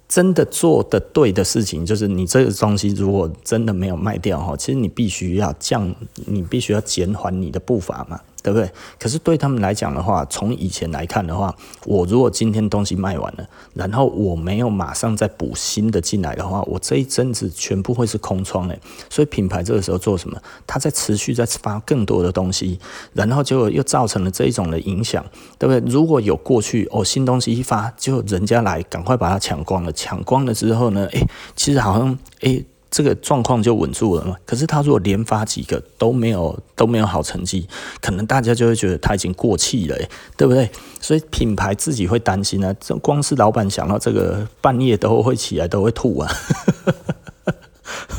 [0.07, 5.93] 真的做的对的事情，就是你这个东西如果真的没有卖掉哈，其实你必须要降，
[6.25, 8.19] 你必须要减缓你的步伐嘛。
[8.43, 8.69] 对不对？
[8.99, 18.77] 可是对他们来讲的话，从以前来看的话，我如果今天东西卖完了，然后我没有马上再补新的进来的话，我这一阵子全部会是空窗诶。
[19.09, 20.37] 所以品牌这个时候做什么？
[20.67, 22.77] 它在持续在发更多的东西，
[23.13, 25.25] 然后结果又造成了这一种的影响，
[25.57, 25.91] 对不对？
[25.91, 31.25] 如果有过去哦，新东西一发，就人家来赶快把它抢光了，抢光了之后呢，诶，
[31.55, 32.65] 其实好像诶。
[32.93, 34.35] 这个状况就稳住了嘛。
[34.45, 37.67] 可是他如果连发几个都没有都没有好成绩，
[37.99, 39.97] 可能大家就会觉得他已经过气了，
[40.37, 40.69] 对不对？
[41.01, 42.71] 所以品牌自己会担心啊。
[42.79, 46.31] 这光是老板想到这个，半夜都会起来，都会吐啊。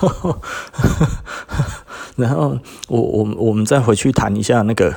[2.16, 2.58] 然后
[2.88, 4.94] 我我我们再回去谈一下那个。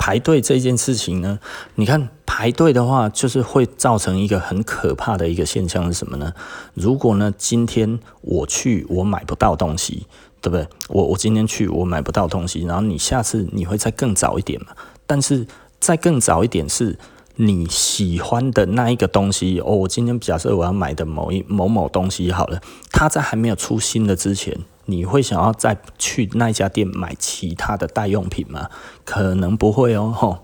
[0.00, 1.40] 排队这件事情呢，
[1.74, 6.32] 你看排队的话，就是会造成一个很可怕的一个现象是什么呢？
[6.72, 10.06] 如果呢，今天我去我买不到东西，
[10.40, 10.66] 对不对？
[10.88, 14.68] 我我今天去我买不到东西，然后你下次你会再更早一点嘛？
[15.04, 15.44] 但是
[15.80, 16.96] 再更早一点是
[17.34, 19.74] 你喜欢的那一个东西哦。
[19.74, 22.60] 我今天假设我要买的某一某某东西好了，
[22.92, 24.56] 它在还没有出新的之前。
[24.90, 28.70] 你会想要再去那家店买其他的代用品吗？
[29.04, 30.10] 可能不会哦。
[30.16, 30.38] 吼，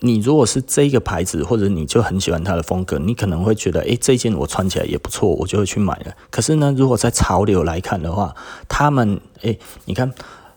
[0.00, 6.12] 你如果是这个牌子，或者你就很喜欢它的风格，你可能会觉得，诶，这件我穿起来也不错，我就会去买了。
[6.28, 8.34] 可是呢，如果在潮流来看的话，
[8.68, 10.12] 他们，诶，你看，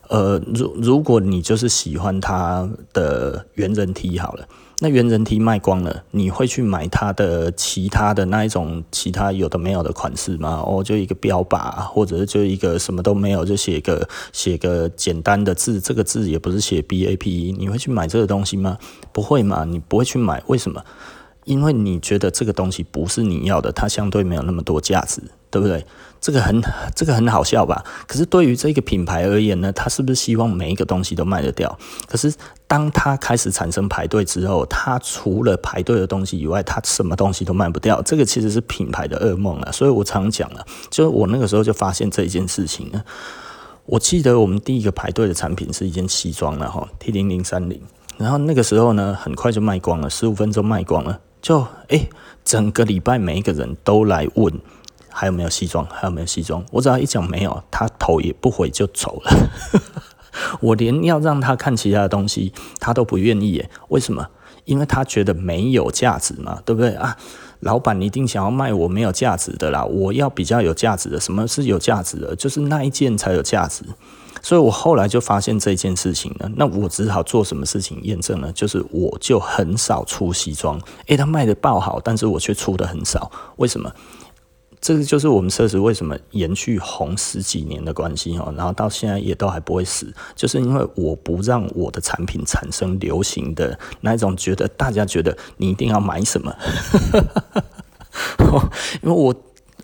[0.09, 4.47] 呃，如如果你就是喜欢它的圆人 T 好了。
[4.79, 10.61] 那原人 T 卖光了，你会去买它的其他的那一种其他有的没有的款式吗？
[10.65, 18.77] 哦，就一个标靶，或者是就一个什么都没有，就写个写个简单的字，这个字也不是写 B A P E，你会去买这个东西吗？
[19.13, 20.83] 不会嘛，你不会去买，为什么？
[21.45, 25.85] 因为你觉得这个东西不是你要的，它相对没有那么多价值，对不对？
[26.19, 26.59] 这个很
[26.95, 27.85] 这个很好笑吧？
[28.07, 31.77] 可是对于这个品牌而言呢，它是不是希望每一个东西都卖得掉？
[32.07, 32.33] 可是
[32.65, 38.01] 当它开始产生排队之后，它除了排队的东西以外，它什么东西都卖不掉。
[38.01, 39.71] 这个其实是品牌的噩梦啊！
[39.71, 43.03] 所以我常讲了，就我那个时候就发现这一件事情呢。
[43.85, 47.79] 我记得我们第一个排队的产品是一件西装了哈，T 零零三零，
[48.17, 51.19] 然后那个时候呢，很快就卖光了，十五分钟卖光了。
[51.45, 52.09] 就诶，
[52.43, 54.51] 整个礼拜每一个人都来问
[55.11, 56.65] 还有没有西装，还有没有西装。
[56.71, 59.31] 我只要一讲没有，他头也不回就走了。
[60.59, 63.69] 我连要让他看其他的东西，他都不愿意耶。
[63.89, 64.27] 为什么？
[64.63, 67.15] 因为他觉得没有价值嘛，对不对啊？
[67.59, 71.19] 老板一定想要卖我没有价值的啦，我要比较有价值的。
[71.19, 72.35] 什么是有价值的？
[72.35, 73.85] 就是那一件才有价值。
[74.45, 78.51] 所以我后来就发现这件事情了，那我只好做什么事情验证呢？
[78.51, 83.91] 就是我就很少出西装，诶，它卖的爆好，但是我却出的很少，为什么？
[84.79, 96.55] 这个就是我们奢侈为什么延续红十几年的关系哦，然后到现在也都还不会死，就是因为我不让我的产品产生流行的那一种，觉得大家觉得你一定要买什么，
[99.01, 99.33] 因为我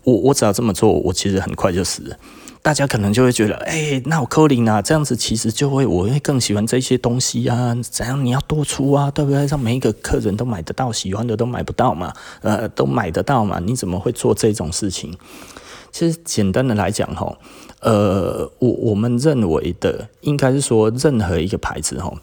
[0.04, 2.16] 我我只要这么做，我其实很快就死了。
[2.64, 9.46] 大家可能就会觉得，哎、那我扣零啊，这样子其实就会我会更喜欢这些东西啊，怎样你要多出啊，对不对？
[9.48, 15.12] 让每一个客人都买得到，喜欢的都买不到嘛，呃，都买得到嘛，你怎么会做这种事情？
[15.92, 17.36] 其实简单的来讲，哈，
[17.80, 22.14] 呃，我我们认为的应该是说，任何一个牌子，哈。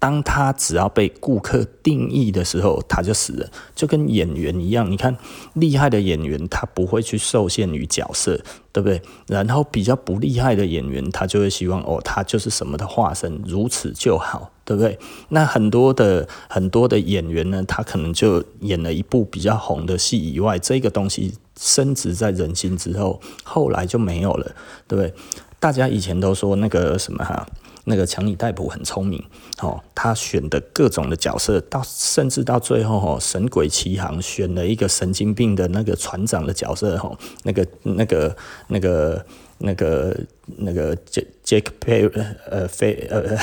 [0.00, 4.88] 当他只要被顾客定义的时候，他就死了，就跟演员一样。
[4.88, 5.16] 你看，
[5.54, 8.40] 厉害的演员他不会去受限于角色，
[8.72, 9.02] 对不对？
[9.26, 14.96] 然后比较不厉害的演员，他就会希望哦，他就是什么的化身，如此就好，对不对？
[15.30, 24.54] 那很多的很多的演员呢，他可能就演了一部比较红的戏以外，这个东西升值在人心之后，后来就没有了，
[24.86, 25.12] 对不对？
[25.60, 27.44] 大家以前都说那个什么哈。
[27.88, 29.24] 那个强尼戴普很聪明，
[29.62, 38.36] 哦，他选的各种的角色，到甚至到最后，哦，神鬼奇航选了一个神经病的那个船长的角色，哦，那个那个
[38.68, 39.26] 那个
[39.58, 40.16] 那个
[40.58, 42.06] 那个杰杰克佩
[42.50, 43.36] 呃菲呃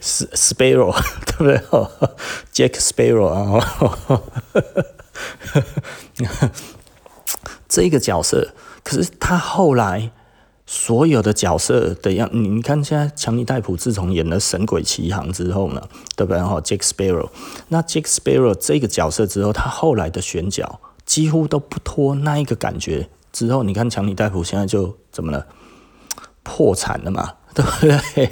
[0.00, 0.94] 斯斯贝罗
[1.26, 1.60] 对不对？
[1.70, 1.90] 哦，
[2.52, 3.60] 杰克斯贝罗啊，
[7.68, 8.54] 这个角色，
[8.84, 10.12] 可是他后来。
[10.70, 15.82] 所有的角色的样，你看现在强尼戴普自从演了《神鬼奇航》之后呢，
[16.14, 16.42] 对不对？
[16.42, 17.30] 哈，Jack Sparrow，
[17.68, 23.08] 那 Jack Sparrow 这个角色之后，他后来的选角几乎都不脱那一个感觉。
[23.32, 25.46] 之后你看强尼戴普现在就怎么了？
[26.42, 27.32] 破产了嘛？
[27.54, 28.30] 对 不对？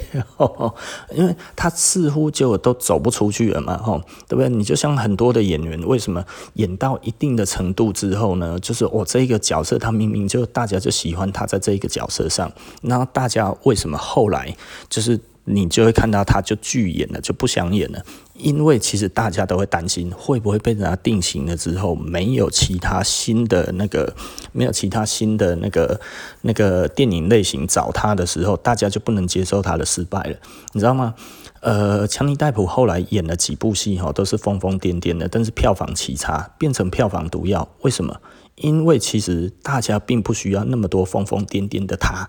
[1.15, 4.49] 因为他似乎就都走不出去了嘛，吼，对不对？
[4.49, 8.57] 你就像很多的演员，为什么演到一定的程度之后呢？
[8.59, 12.51] 就是我这个角色，他明明就大家就喜欢他在这一个角色上，
[12.81, 14.55] 那大家为什么后来
[14.89, 15.19] 就是？
[15.49, 18.03] 你就会看到他就拒演了，就不想演了，
[18.35, 24.13] 因为其实大家都会担心会不会被人家定型了之后，没有其他新的那个，
[24.51, 26.01] 没有其他新的那个
[26.41, 30.35] 那个电影类型找他的时候，大家就不能接受他的失败了，
[30.73, 31.15] 你知道吗？
[31.61, 37.67] 呃，强尼戴普后来演了几部戏哈，都是疯疯癫癫的，但是票房奇差，变成票房毒药。
[37.83, 38.19] 为什么？
[38.55, 42.27] 因为其实大家并不需要那么多疯疯癫癫的他。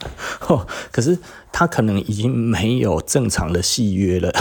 [0.48, 1.18] 哦，可是
[1.52, 4.32] 他可能已经没有正常的戏约了，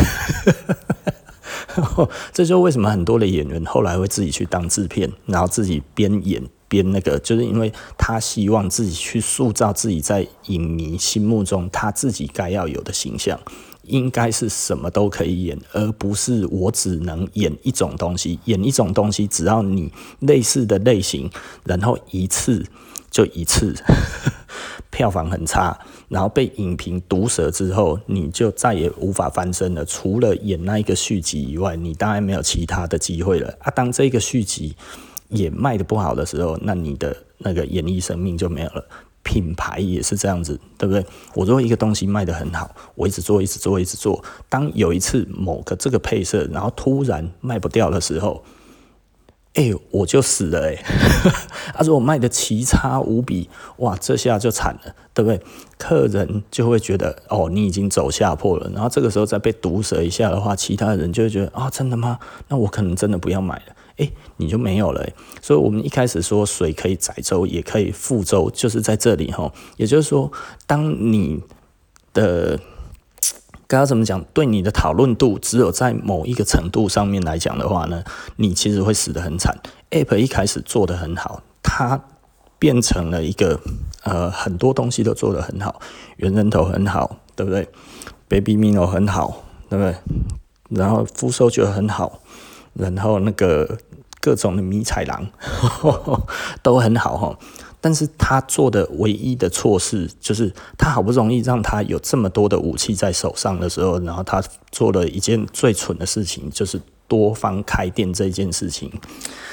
[2.34, 13.40] 这就为什么很多的演员后来会自己去当制片，然后自己边演边那个，就是因为他希望自己去塑造自己在影迷心目中他自己该要有的形象，
[13.84, 21.30] 应该是什么都可以演，而不是我只能演一种东西，演一种东西，只要你类似的类型，
[21.64, 22.66] 然后一次
[23.12, 23.76] 就一次。
[24.92, 25.78] 票房很差，
[26.08, 29.86] 然后被影评毒舌之后，你就再也无法翻身了。
[29.86, 33.70] 除了演那一个续集以外，你当然没有其他的机会了啊！
[33.72, 34.76] 当这个续集
[35.30, 38.84] 也卖得不好的时候，那你的那个演艺生命就没有了。
[39.22, 41.06] 品牌也是这样子，对不对？
[41.36, 44.24] 我如果一个东西卖得很好，我一直做，一直做，一直做。
[44.48, 48.44] 当有一次某个这个配色，然后突然卖不掉的时候，
[49.56, 50.86] 哎、我就死了哎、欸！
[51.74, 55.42] 他说我卖的奇差无比，哇，这下就惨了，对不对？
[55.78, 58.70] 客人就会觉得哦，你已经走下坡了。
[58.74, 62.20] 然后这个时候再被毒舌一下的话，其他人就会觉得啊、真的吗？
[62.48, 63.76] 那我可能真的不要买了。
[63.98, 65.14] 哎、你就没有了、欸。
[65.42, 69.52] 所以我们一开始说水可以载舟，也可以覆舟，就是在这里哈。
[69.76, 70.32] 也就是说，
[70.66, 71.42] 当你
[72.14, 72.58] 的
[73.70, 74.22] 该要怎么讲？
[74.34, 78.04] 对你的讨论度只有在某一个程度上面来讲的话呢，
[78.38, 79.56] 你其实会死得很惨。
[79.92, 82.02] App 一开始做得很好，它
[82.58, 83.60] 变成了一个
[84.02, 85.80] 呃很多东西都做得很好，
[86.18, 87.70] 猿人头很好，对不对
[88.28, 89.96] ？Baby Mino 很好，对不对？
[90.70, 92.22] 然后 Full Soldier 很好，
[92.74, 93.78] 然后那个
[94.20, 95.28] 各种的迷彩狼
[96.64, 97.38] 都很好哈。
[97.82, 108.90] 但是他做的唯一的错事，就是他好不容易让他有这么多的武器在手上的时候，然后他做了一件最蠢的事情，就是多方开店这件事情。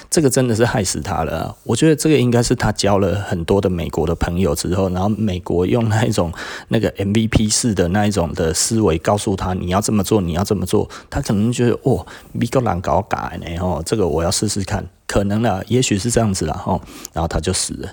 [0.09, 1.57] 这个真的是害死他了。
[1.65, 6.33] 我觉得这个应该是他交了很多的美国的朋友之后，然后美国用那一种
[6.69, 14.87] 那个 MVP 式的那一种的思维告诉他，你要这么做，你要这么做，他可能觉得哦，美国人搞改呢，哦，这个我要试试看。
[15.09, 16.81] 可能啦，也许是这样子啦，哦，
[17.13, 17.89] 然后他就死了。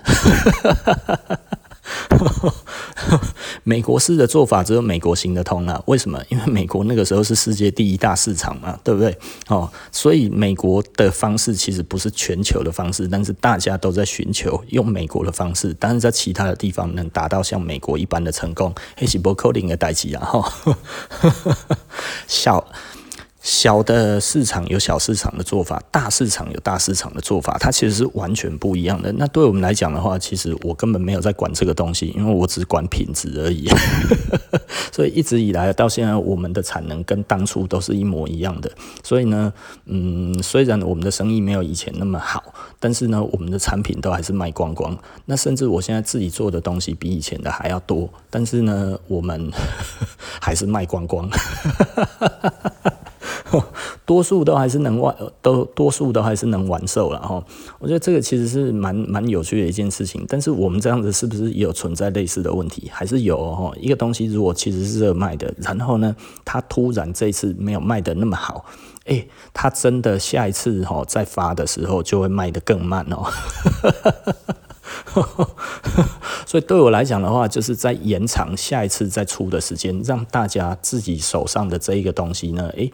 [3.62, 5.82] 美国式的做法只有美国行得通啊？
[5.86, 6.22] 为什么？
[6.28, 9.16] 因为美国那个时候是世界第一大市场嘛，对不对？
[9.48, 20.24] 哦，所以美国的方式其实不是全球的方式，但是大家都在寻求用美国的方式，但是在其他的地方能达到像美国一般的成功，还是不可能的代志啊！
[20.24, 20.78] 哈，
[22.26, 22.66] 笑。
[23.44, 29.12] 小的市场有小市场的做法，大市场有大市场的做法，它其实是完全不一样的。
[29.12, 33.68] 那对我们来讲的话，其实我根本没有在管这个东西，因为我只管品质而已。
[34.90, 38.72] 所以一直以来到现在，我们的产能跟当初都是一模一样的。
[39.02, 39.52] 所以呢，
[39.84, 42.42] 嗯，虽然我们的生意没有以前那么好，
[42.80, 44.96] 但是呢，我们的产品都还是卖光光。
[45.26, 49.52] 那甚至我现在自己做的东西比以前的还要多，但是呢，我们
[50.40, 51.28] 还是卖光光。
[54.06, 57.42] 多数都还是能玩，都多数都还是能完售了哈。
[57.78, 60.24] 我觉得这个其实是蛮蛮有趣的一件事情。
[60.28, 62.90] 但是我们这样子是不是也有存在类似的问题？
[62.92, 63.72] 还是有哈？
[63.80, 68.64] 一个东西如果其实是热卖的，然后呢，它突然这一次没有卖得那么好，
[69.06, 73.30] 诶，它真的下一次哈再发的时候就会卖得更慢哦。
[76.46, 82.92] 所以对我来讲的话，就是在延长下一次再出的时间，让大家自己手上的这一个东西呢，诶。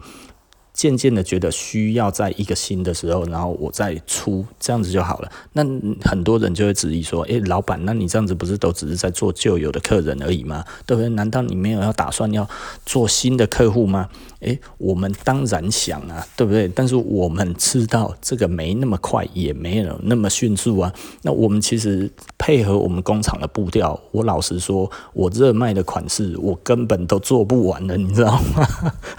[0.73, 5.29] 渐渐的觉得需要在一个新的时候，然后我再出这样子就好了。
[5.53, 5.63] 那
[6.03, 10.63] 很多人就会质疑说：“诶，老板，那你这样子不是都只是在做旧有的客人而已吗？
[10.85, 11.09] 对不对？
[11.09, 12.47] 难道你没有要打算要
[12.85, 14.09] 做新的客户吗？”
[14.41, 16.67] 诶，我们当然想啊，对不对？
[16.69, 20.91] 但是我们知道这个没那么快，也没有那么迅速啊。
[21.21, 22.09] 那我们其实
[22.39, 28.67] 配合我们工厂的步调，我老实说，我热卖的款式，我根本都做不完了，你知道吗？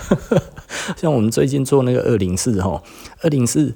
[0.98, 2.80] 像我们这最近做那个二零四哈，
[3.20, 3.74] 二零四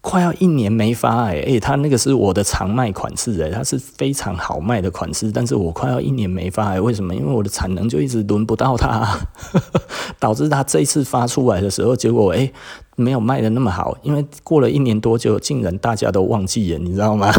[0.00, 7.12] 快要一年没发哎、欸，诶，它那个是我的常卖款式诶、欸，它是非常好卖的款式，但是我快要一年没发哎、为什么？
[7.12, 9.18] 因为我的产能就一直轮不到它，
[10.20, 12.48] 导致它这一次发出来的时候，结果哎、
[12.94, 17.32] 没有卖的那么好，因为过了一年多就，竟然大家都忘记了，你知道吗？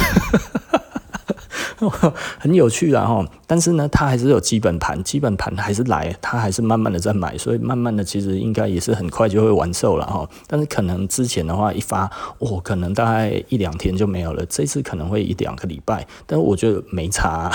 [2.38, 10.28] 很有趣啊哈，但是呢，它还是有基本盘，基本盘还是来，它还是慢慢的在买，所以慢慢的其实应该也是很快就会完售了哈。
[10.48, 12.10] 但是可能之前的话一发，
[12.40, 17.52] 哦，可能大概一两天就没有了，这次可能会一两个礼拜，但我觉得没差啊，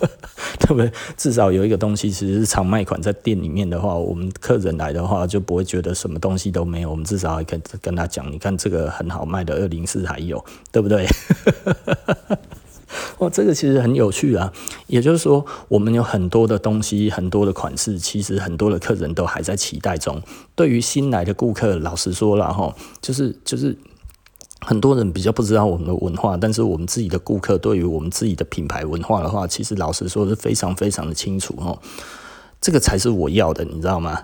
[0.60, 0.90] 对不对？
[1.16, 10.42] 至少有一个东西其实是常卖款，在店里面的话，我们客人来的话就不会觉得什么东西都没有，我们至少还可以跟他讲，你看这个很好卖的二零四还有，
[10.72, 11.06] 对不对？
[13.18, 14.52] 哇，这个其实很有趣啊！
[14.86, 20.22] 也就是说，我们有很多的东西，很多的款式，其实很多的客人都还在期待中。
[20.54, 23.76] 对于新来的顾客，老实说了哈，就是就是
[24.60, 31.78] 很多人比较不知道我们的文化，但是我们自己的顾客对于我们自己的品牌文化的话，其实老实说是非常非常的清楚哈。
[32.60, 34.20] 这个才是我要的，你知道吗？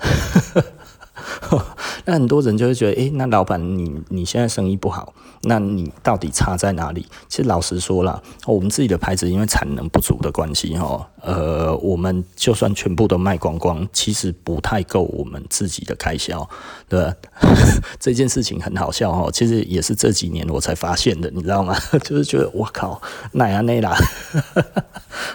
[2.04, 5.12] 那很多人就会觉得，诶，那老板你你现在生意不好，
[5.42, 7.06] 那你到底差在哪里？
[7.28, 16.48] 其实老实说啦，我们自己的牌子因为产能不足的关系，哈，呃，我们就算全部都卖光光，其实不太够我们自己的开销，
[16.88, 17.14] 对吧？
[17.98, 21.76] 这件事情很好笑哈，其实也是这几年我才发现的，你知道吗？
[22.04, 23.00] 就是觉得我靠，
[23.32, 23.96] 那呀那啦，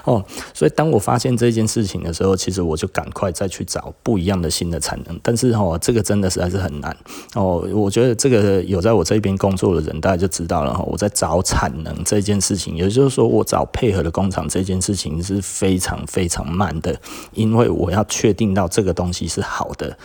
[0.05, 0.23] 哦，
[0.53, 6.59] 所以当我发现这件事情的时候，其实我就赶快再去找不一样的新的产能，但是哈，这个真的实在是。
[6.59, 6.93] 很难
[7.35, 10.83] 哦，我觉得这个有在我这边工作的人，大家就知道了哈。
[10.85, 16.93] 我在找产能这件事情，也就是说，我找配合的工厂这件事情是非常非常慢的，
[17.31, 19.97] 因为我要确定到这个东西是好的。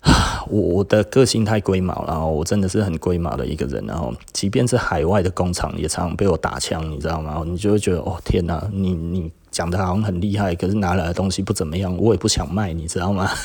[0.48, 7.42] 我的个性太龟毛了，然后我真的是很龟毛的一个人，然后即便是海外的工厂，也常常被我打枪，你知道吗？
[7.44, 13.28] 你就会觉得哦，天哪，你你讲的好像很厉害，可是拿来的东西不怎么样，我也不想卖，你知道吗？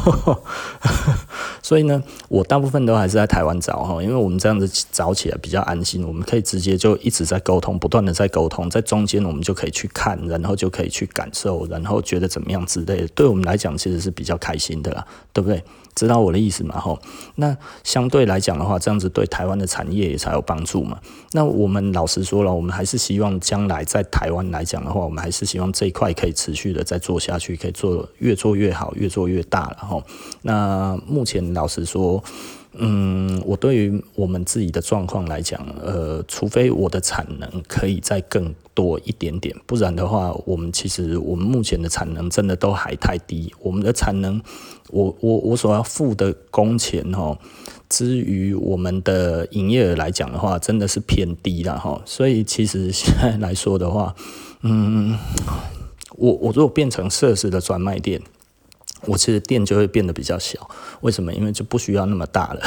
[1.62, 15.62] 所以呢，我大部分都还是在台湾找哈，因为我们这样子找起来比较安心，我们可以直接就一直在沟通，不断的在沟通，在中间我们就可以去看，然后就可以去感受，然后觉得怎么样之类的，对我们来讲其实是比较开心的啦，对不对？
[15.94, 16.78] 知道我的意思嘛？
[16.80, 16.98] 吼，
[17.36, 20.98] 那相对来讲的话，这样子对台湾的产业也才有帮助嘛。
[21.32, 30.02] 那我们老实说了，我们还是希望将来在台湾来讲的话，我们还是希望这一块可以持续的再做下去，可以做越做越好，越做越大了吼。
[30.42, 32.22] 那目前老实说。
[32.74, 43.52] 嗯，我对于我们自己的状况来讲，呃，除非我的产能可以再更多一点点，不然的话，我们其实我们目前的产能真的都还太低。
[43.58, 44.40] 我们的产能，
[44.90, 47.38] 我我我所要付的工钱哈，
[47.88, 52.00] 之于我们的营业额来讲的话，真的是偏低了哈。
[52.04, 54.14] 所以其实现在来说的话，
[54.62, 55.18] 嗯，
[56.16, 58.20] 我我如果变成设施的专卖店。
[59.06, 60.68] 我其实店就会变得比较小。
[61.00, 61.32] 为什么？
[61.32, 62.60] 因为就不需要那么大了。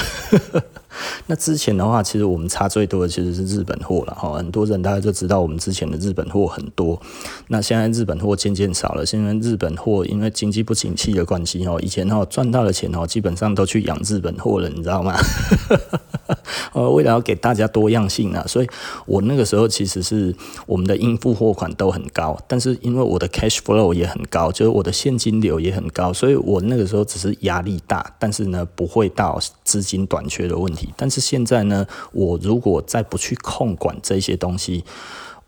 [1.27, 4.33] 那之前的话，其实我们差最多的其实是日本货了哈。
[4.33, 7.01] 很多人大家就知道我们之前的日本货很多。
[7.47, 15.15] 那现在日本货渐渐少了，现在日本货因为经济不景气的关系哦，以前哦赚到的钱哦，基本上都去养日本货了，你知道吗？
[16.73, 18.67] 呃， 为了要给大家多样性啊，所以
[19.05, 20.35] 我那个时候其实是
[20.65, 30.82] 我们的应付货款都很高，但是因为我的 cash flow 也很高，就是我的现金流也很高，所以我那个时候只是压力大，但是呢不会到资金短缺的问题。
[30.97, 34.83] 但是现在呢，我如果再不去控管这些东西，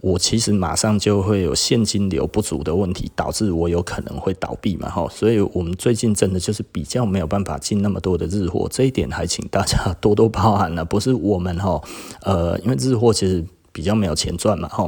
[0.02, 5.08] 我其实马上就会有现金流不足的问题，导致我有可能会倒闭嘛，哈。
[5.10, 10.86] 所以我们最近真的就是比较没有办法进那么多的日货，这一点还请大家 多多包涵了。
[10.86, 11.82] 不是我们哈，
[12.22, 14.88] 呃，因为日货其实比较没有钱赚嘛，哈。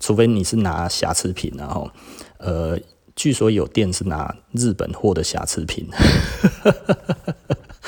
[0.00, 1.90] 除非你是拿瑕疵品，然后，
[2.36, 2.78] 呃，
[3.16, 5.88] 据说有店是拿日本货的瑕疵品。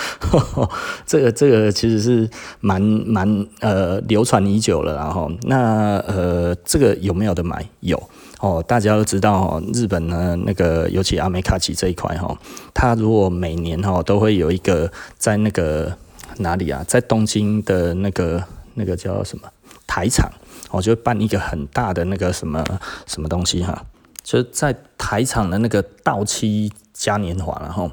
[1.06, 2.28] 这个这个其实是
[2.60, 7.64] 蛮蛮呃流传已久了，然后那呃这个有没有的买？
[7.80, 8.02] 有。
[8.40, 12.34] 哦，大家都知道哦，日本呢那个尤其阿美卡奇这一块哈，
[12.72, 15.94] 它如果每年哈都会有一个在那个
[16.38, 18.42] 哪里啊，在东京的那个
[18.72, 19.46] 那个叫什么？
[19.86, 20.32] 台场，
[20.70, 22.64] 我就办一个很大的那个什么
[23.06, 23.84] 什么东西哈，
[24.22, 27.90] 就是在台场的那个稻妻嘉年华，然后。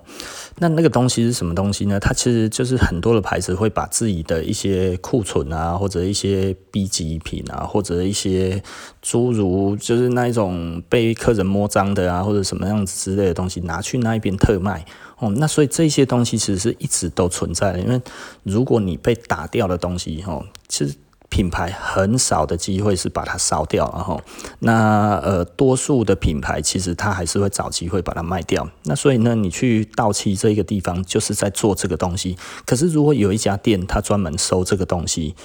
[0.59, 1.99] 那那个东西是什么东西呢？
[1.99, 8.63] 它其实就是很多的牌子会把自己的一些库存啊，或者一些 B 级品啊，或者一些
[8.99, 14.83] 诸如就是那一种被客人摸脏的啊，或者什么样子之类的东西拿去那一边特卖
[15.19, 15.31] 哦。
[15.37, 18.01] 那所以这些东西其实是一直都存在的，因为
[18.41, 20.95] 如果你被打掉的东西哦，其实。
[21.29, 24.21] 品牌很少的机会是把它烧掉，然后
[24.59, 28.67] 那呃多数的品牌其实它还是会找机会把它卖掉。
[28.83, 32.37] 那所以呢，你去到期这一个地方就是在做这个东西。
[32.65, 35.35] 可是如果有一家店它专门收这个东西，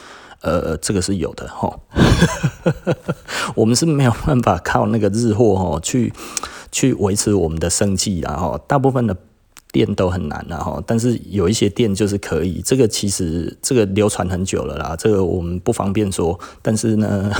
[0.40, 1.78] 呃，这个是有的哈。
[3.56, 6.12] 我们是没有办法靠那个日货哈去
[6.70, 9.16] 去维持我们的生计，然后大部分的。
[9.72, 12.60] 店都很难，然后，但是有一些店就是可以。
[12.62, 16.38] 这个其实这个流传很久了啦，这个我们不方便说。
[16.60, 17.32] 但是呢，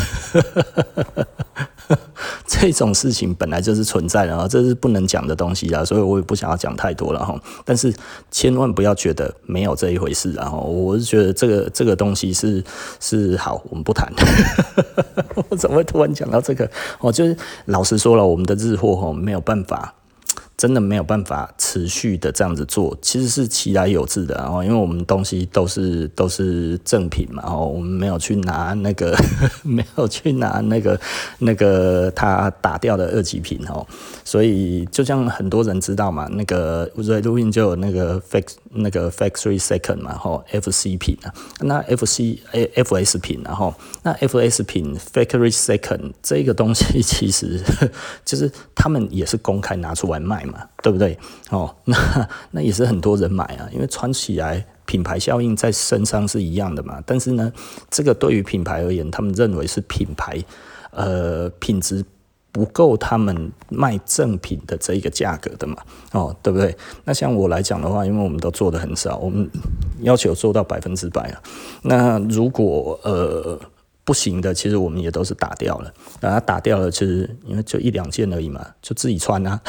[2.49, 7.39] 这种事情本来就是存在的啊，这是不能讲的东西啊，所以我也不想要讲太多了哈。
[7.67, 7.95] 但是
[8.31, 12.65] 千万不要觉得没有这一回事，然后我是觉得这个这个东西是
[12.99, 14.11] 是好，我们不谈。
[15.51, 16.69] 我怎么会突然讲到这个？
[17.01, 19.95] 我就是老实说了，我们的日货哈没有办法。
[20.63, 29.13] 真的没有办法持续的这样子做，其实是其来有致的，然后因为我们东西都是都是正品嘛，然后我们没有去拿那个
[29.65, 31.01] 没有去拿那个
[31.41, 33.85] 那个他打掉的二级品哦，
[34.25, 47.01] 所以就像很多人知道嘛，那个在录音就有那个 fix 那个 Factory Second 嘛，吼 FC 品啊，那 FC FS 品，然后那 FS 品 Factory Second 这个东西
[47.03, 47.61] 其实
[48.25, 50.69] 就是他们也是公开拿出来卖嘛。
[50.83, 51.17] 对不对？
[51.51, 57.01] 哦，那那也是很多人买啊，因为穿起来品牌效应在身上是一样的嘛。
[57.07, 57.53] 但是呢，
[57.89, 60.43] 这个对于品牌而言，他们认为是品牌
[60.91, 62.05] 呃品质
[62.53, 65.77] 不够，他们卖正品的这一个价格的嘛。
[66.13, 66.77] 哦，对不对？
[67.05, 69.51] 那像我来讲的话，因为我们都做的很少，我们
[70.03, 71.43] 要求做到百分之百啊。
[71.83, 73.59] 那如果呃。
[74.05, 79.61] 不行的，其实我们也都是打掉了，把它打掉了，其实因为就一两件而已嘛，就自己穿啊。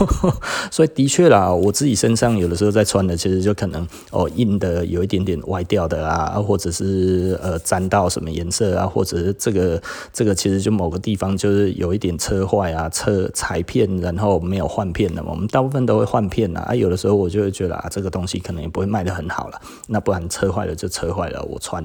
[0.70, 9.80] 所以的确啦，我自己身上有的时候在穿的，其实就可能哦印的有一点点歪掉的啊，或者是呃沾到什么颜色啊，或者是这个
[10.12, 21.84] 这个其实就某个地方就是有一点车坏啊，车裁片然后没有换片的嘛，我们大部分都会换片啊，啊有的时候我就会觉得啊这个东西可能也不会卖得很好了，那不然车坏了就车坏了，我穿，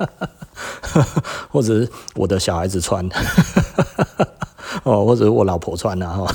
[1.50, 3.08] 或者是我的小孩子穿。
[4.84, 6.26] 哦，或者我老婆穿的哈，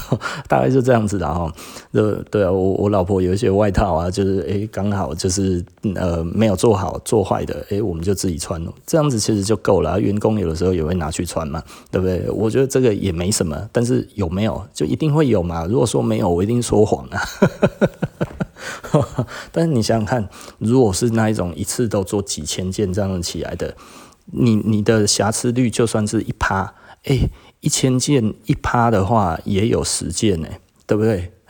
[0.48, 1.52] 大概是这样子的哈。
[1.92, 5.64] 对对啊，我我老婆有一些外套啊，就是诶，刚好就是
[5.96, 10.00] 呃没有做好做坏的，诶，我们就自己穿了，这样子其实就够了。
[10.00, 12.30] 员工有的时候也会拿去穿嘛，对不对？
[12.30, 15.66] 我觉得这个也没什么，但是有没有就一定会有嘛。
[15.66, 17.22] 如果说没有，我一定说谎啊。
[19.52, 20.28] 但是你想想看，
[20.58, 23.76] 如果是那一种一次都做几千件这样子起来的，
[24.26, 26.74] 你你的瑕疵率就算是一趴，
[27.04, 27.30] 诶。
[27.66, 30.48] 一千件一趴的话，也有十件呢，
[30.86, 31.32] 对不对？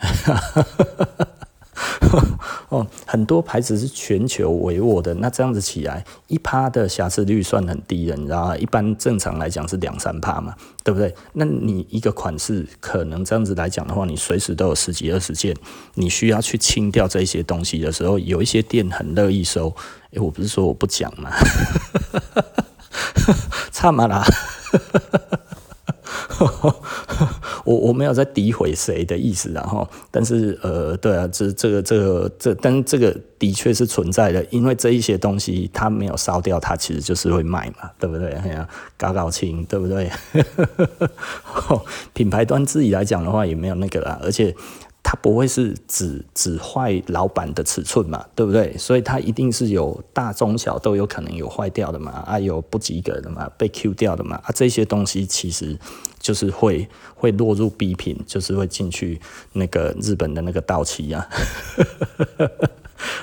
[2.70, 8.56] 哦，很多牌子是全球委握的，那这样子起来，一趴的瑕疵率算很低的，你知道吗？
[8.56, 11.14] 一般正常来讲是两三趴嘛，对不对？
[11.34, 15.54] 那你一个款式可能这样子来讲的话，你随时都有十几二十件，
[15.94, 19.76] 你需要去清掉这些东西的时候，有一些店很乐意收。
[20.12, 21.30] 诶，我不是说我不讲嘛，
[23.70, 24.24] 差嘛啦。
[27.64, 38.30] 我我没有在诋毁谁的意思，然后，但是呃，对啊，这这个这个这，但是这个的确是存在的，因为这一些东西它没有烧掉，它其实就是会卖嘛，对不对？
[38.32, 40.10] 哎呀，搞搞清，对不对？
[42.14, 44.54] 品牌端自己来讲的话，也没有那个啦，而且。
[45.08, 48.76] 它不会是只只坏老板的尺寸嘛，对不对？
[48.76, 55.78] 所以它一定是有大中小都有可能有坏掉的嘛，啊有不及格的嘛，被 Q 掉的嘛，啊这些东西其实
[56.26, 59.20] 就是会会落入 B 品，就是会进去
[59.52, 61.24] 那个日本的那个道期啊。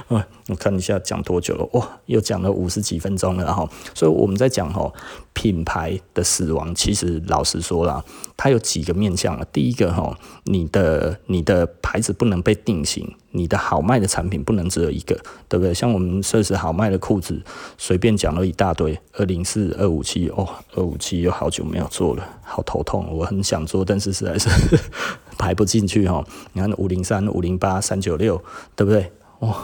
[0.07, 4.93] 啊， 我看一下讲多久了，哇，又讲了五十几分钟了，哈，所以我们在讲吼
[5.33, 8.03] 品牌的死亡，其实老实说啦，
[8.37, 9.45] 它有几个面向啊。
[9.51, 15.15] 第一个哈，你的你的牌子不能被定型，你的好卖的产品不能只有一个，
[15.47, 15.73] 对不对？
[15.73, 17.41] 像我们设置好卖的裤子，
[17.77, 24.49] 随便讲了一大堆，二零四、二五七，哦，二五七又好久没有做了，好头痛，我很想做，但是实在是
[25.37, 26.23] 排不进去哈。
[26.53, 28.41] 你看五零三、五零八、三九六，
[28.75, 29.11] 对不对？
[29.43, 29.55] 哦，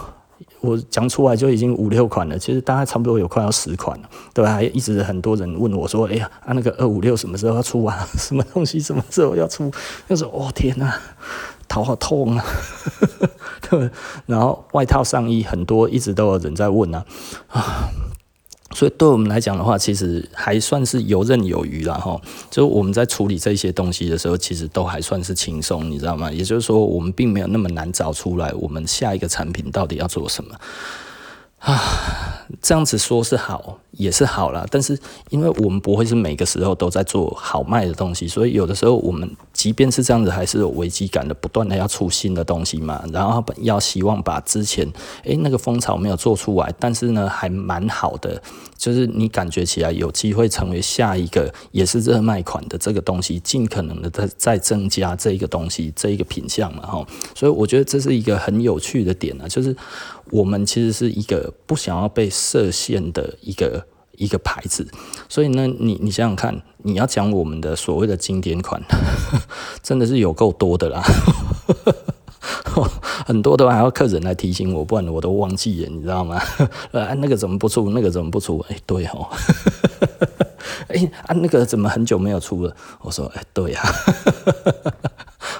[0.60, 4.52] 我讲出来就已经五六款了，其实大概差不多有快要十款了，对吧？
[4.52, 8.06] 还一直很多人问我说：“哎呀，啊那个二五六什么时候要出啊？
[8.18, 9.70] 什么东西什么时候要出？”
[10.08, 10.92] 那时候，哦天呐，
[11.66, 12.44] 头好痛啊！
[13.70, 13.90] 对，
[14.26, 17.04] 然后外套上衣很多，一直都有人在问啊
[17.48, 17.88] 啊。
[18.72, 22.20] 所以对我们来讲的话，其实还算是游刃有余了哈。
[22.50, 26.30] 就我们在处理这些东西的时候，其实都还算是轻松，你知道吗？
[26.30, 30.54] 也就是说，我们并没有那么难找出来，我们下一个产品到底要做什么。
[31.60, 34.66] 啊，这样子说是好，也是好啦。
[34.70, 34.98] 但是
[35.28, 43.04] 因为我们不会是每个时候都在做好卖的东西，所以有的时候我们即便是这样子，还是有危机感的，不断的要出新的东西嘛。
[43.12, 44.90] 然后要希望把之前
[45.24, 48.42] 诶、那个风潮没有做出来，但是呢还蛮好的，
[48.78, 57.06] 就是你感觉起来有机会成为下一个也是热卖款的这个东西，尽可能的再再增加这一个东西这一个品相嘛哈。
[57.34, 59.76] 所以我觉得这是一个很有趣的点啊，就是。
[60.30, 63.84] 我们其实是一个不想要被设限的一个
[64.16, 64.86] 一个牌子，
[65.28, 68.80] 所以呢，你你想想看，你要讲我们的所谓的经典款，
[69.82, 71.02] 真的是有够多的啦，
[73.26, 76.36] 很多都还要客人来提醒我，不然我都忘记了，你知道吗？
[76.92, 77.90] 啊，那个怎么不出？
[77.90, 78.58] 那个怎么不出？
[78.68, 79.28] 哎，对哦，
[80.88, 82.76] 哎啊，那个怎么很久没有出了？
[83.00, 83.82] 我说，哎，对呀。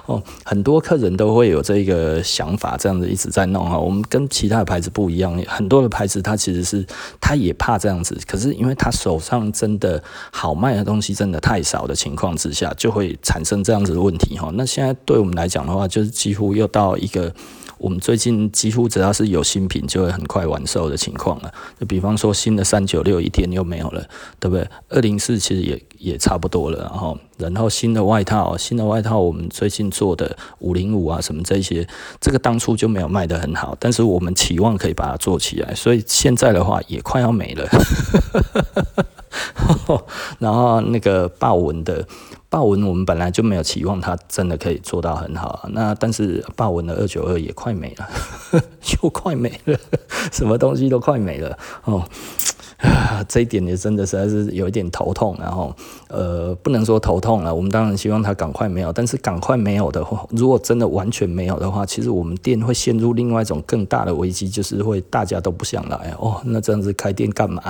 [0.06, 3.78] 哦，很多客人都会有这个想法，这样子一直在弄哈。
[3.78, 6.84] 我们跟其他的牌子不一样，很多的牌子它其实是
[7.20, 14.50] 他也怕这样子，可是因为他手上真的好卖的东西真的太少的情况之下，就会产生这样子的问题哈。
[14.54, 17.32] 那现在对我们来讲的话，就是几乎又到一个。
[17.80, 21.50] 我们最近几乎只要是有新品，就会很快完售的情况了。
[21.80, 24.06] 就比方说新的三九六一天又没有了，
[24.38, 24.68] 对不对？
[24.90, 31.88] 二零四其实也也差不多了，然后然后新的外套，新的外套我们最近做的五零五啊什么这些，
[32.20, 37.66] 这个当初就没有卖得很好，但是我们期望可以把它做起来，所以现在的话也快要没了。
[40.38, 42.06] 然后那个豹纹的。
[42.50, 48.08] 豹纹我们本来就没有期望它真的可以做到很好，那但是豹纹的二九二也快没了，
[49.02, 49.78] 又快没了，
[50.32, 52.04] 什么东西都快没了哦，
[53.28, 55.72] 这一点也真的实在是有一点头痛，然后
[56.08, 67.62] 呃不能说头痛了，我们当然希望它赶快没有，但是赶快没有的话，如果真的完全没有的话，其实我们店会陷入另外一种更大的危机，就是会大家都不想来哦，那这样子开店干嘛？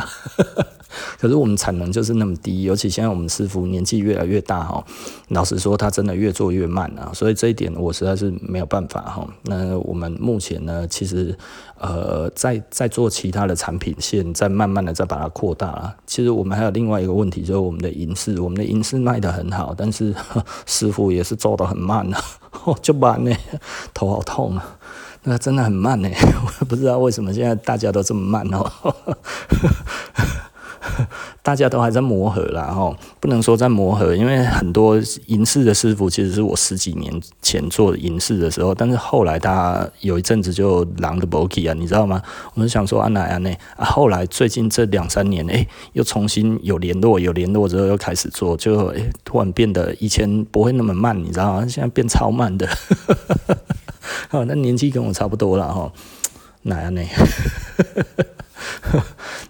[1.18, 4.84] 可是我们产能就是那么低，尤其现在我们师傅年纪越来越大哈，
[5.28, 9.26] 老实说他真的越做越慢啊，所以这一点我实在是没有办法哈。
[9.42, 11.36] 那我们目前呢，其实
[11.78, 15.96] 呃在在做其他的产品线，在慢慢的在把它扩大了。
[16.06, 20.14] 其实我们还有另外一个问题，就是我们的银饰，我们的银饰卖得很好，但是
[20.66, 22.20] 师傅也是做得很慢啊，
[22.82, 23.34] 就慢呢，
[23.94, 24.78] 头好痛啊，
[25.24, 26.08] 那真的很慢呢，
[26.44, 28.70] 我也不知道为什么现在大家都这么慢哦。
[31.42, 37.12] 大家都还在磨合啦，吼，不能说在磨合，因为很多银饰的师傅其实是我十几年
[37.42, 42.22] 前做银饰的时候，但是后来他有一阵子就狼的 b o k y 啊，你知道吗？
[42.54, 43.50] 我们想说啊，哪样呢？
[43.76, 48.92] 啊，后来最近这两三年，哎、又重新有联络，有联络之后又开始做，就、
[49.24, 51.66] 突然变得以前不会那么慢，你知道吗？
[51.66, 52.66] 现在变超慢的。
[54.30, 55.92] 哦，那年纪跟我差不多了哈，
[56.62, 57.02] 哪样呢？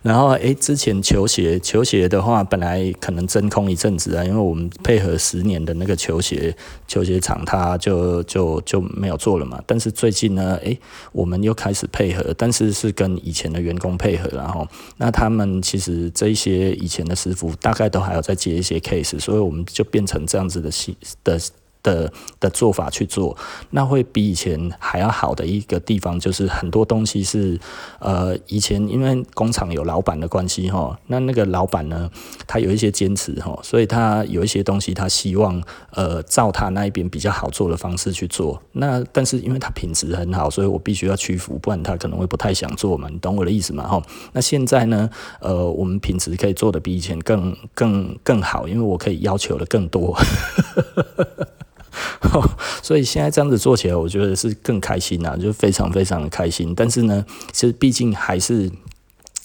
[0.03, 6.57] 然后，诶，之前球鞋，球鞋的话，本来可能真空一阵子啊，因为我们配合十年的那个球鞋
[6.89, 9.63] 球鞋厂，它就就就没有做了嘛。
[9.67, 10.79] 但是最近呢，诶，
[11.13, 21.39] 我们又开始配合，但是是跟以前的员工配合，然后那他们其实这些以前的师傅，大概都还有再接一些 case，所以我们就变成这样子的系的。
[21.83, 23.37] 的的做法去做，
[23.71, 27.59] 那会比以前还要好的一个地方，就是很多东西是，
[27.99, 32.11] 呃，以前因为工厂有老板的关系哈，那那个老板呢，
[32.47, 35.63] 他有一些坚持哈，所以他有一些东西他希望，
[35.93, 38.61] 呃，照他那一边比较好做的方式去做。
[38.73, 43.87] 那但是因为他品质很好，所以我必须要屈服，不然他可能会不太想做嘛，你懂我的意思吗？
[43.87, 44.03] 哈，
[44.33, 45.09] 那现在呢，
[45.41, 50.17] 呃，我们品质可以做的比以前更更更好，因为我可以要求的更多。
[52.83, 56.75] 所以现在这样子做起来，我觉得是更开心呐，就非常非常的开心。
[56.75, 58.71] 但是呢，其实毕竟还是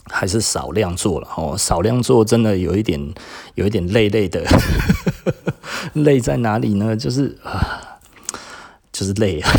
[0.05, 3.13] 还是少量做了哦，少量做真的有一点
[3.55, 4.43] 有一点累累的，
[5.93, 6.95] 累在哪里呢？
[6.95, 7.99] 就是啊，
[8.91, 9.51] 就是累啊。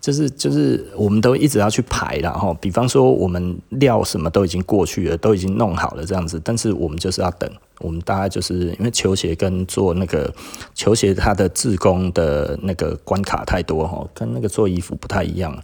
[0.00, 2.52] 就 是就是，我们都一直要去排了哈。
[2.60, 7.50] 比方说，我们料什么都已经过去了，都已经弄好了这样子，但是我们就是要等。
[7.80, 10.32] 我们大概就是因为球鞋跟做那个
[10.74, 15.56] 球鞋，它的制工的那个关卡太多哈，跟那个做衣服不太一样。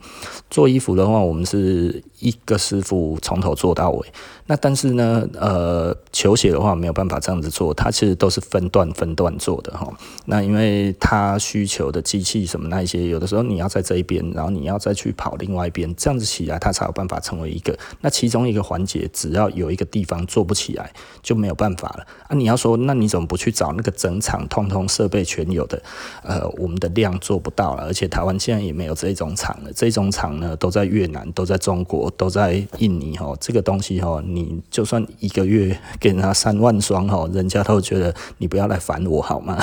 [0.51, 4.07] 做衣服的话，我们是一个师傅从头做到尾。
[4.47, 9.91] 那但是呢，呃，球鞋的话没有办法这样子做，它其实都是分段分段做的哈。
[10.27, 17.77] 那因为它需求的机器什么那一些，有的时候你要在这一边，然后你要再去跑另外一边，这样子起来它才有办法成为一个。
[18.03, 20.93] 那其中一个环节，只要有一个地方做不起来，
[21.23, 22.35] 就没有办法了啊。
[22.35, 25.83] 你要说，那你怎么不去找那个整厂通通设备全有的？
[26.23, 29.71] 呃，我们的量做不到了，而且台湾现在也没有这种厂了。
[29.75, 33.37] 这种厂呢，都在越南，都在中国，都在印尼哦。
[33.41, 34.23] 这个东西哦。
[34.27, 39.59] 你就算一个月 给人家三万双哦，人家都觉得你不要来烦我好吗？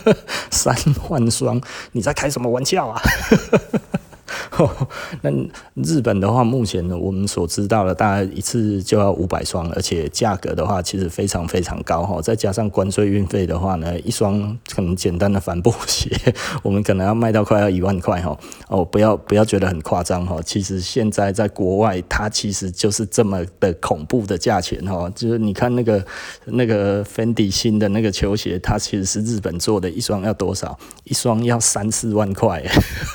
[0.50, 0.76] 三
[1.08, 1.60] 万双，
[1.92, 3.00] 你在开什么玩笑啊？
[5.22, 5.30] 那
[5.74, 12.20] 日本的话，目前呢，我们所知道的，大概一次就要五百双，而且价格的话，其实非常非常高哈。
[12.20, 16.10] 再加上关税运费的话呢，一双可能简单的帆布鞋，
[16.62, 18.38] 我们可能要卖到快要一万块哈。
[18.68, 20.38] 哦，不要不要觉得很夸张哈。
[20.44, 25.10] 其实现在在国外，它其实就是这么的恐怖的价钱哈。
[25.14, 26.04] 就是你看那个
[26.44, 30.78] 那个 Fendi 新的那个球鞋，它其实是日本做的，一双要多少？
[31.04, 32.62] 一双要三四万块，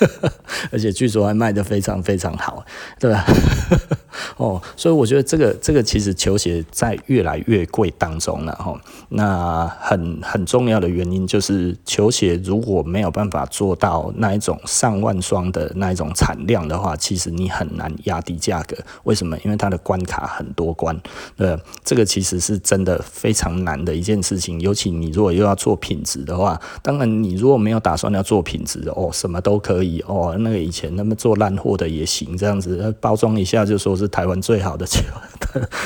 [0.71, 1.26] 而且据说。
[1.27, 2.65] 还卖的非常非常好，
[2.99, 3.25] 对吧？
[4.37, 8.75] 哦，所以我觉得这个这个其实球鞋在越来越贵当中了哈。
[9.09, 18.75] 那很很重要的原因就是球鞋如果没有办法做到那一种上万双的那一种产量的话，其实你很难压低价格。
[19.03, 19.37] 为什么？
[19.43, 20.99] 因为它的关卡很多关，
[21.37, 24.59] 呃，这个其实是真的非常难的一件事情。
[24.59, 30.35] 尤其你如果又要做品质的话，当然你如果没有打算要做品质哦，什么都可以哦。
[30.39, 35.03] 那个以前那么做烂货的也行，这样子包装一下就说是台湾最好的 球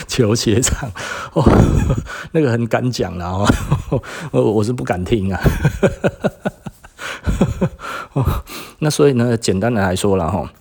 [0.07, 0.91] 球鞋厂
[1.33, 1.43] 哦，
[2.33, 3.47] 那个很敢讲了哦，
[4.31, 5.39] 我我是不敢听啊。
[8.79, 10.51] 那所以呢，简单的来说了哈。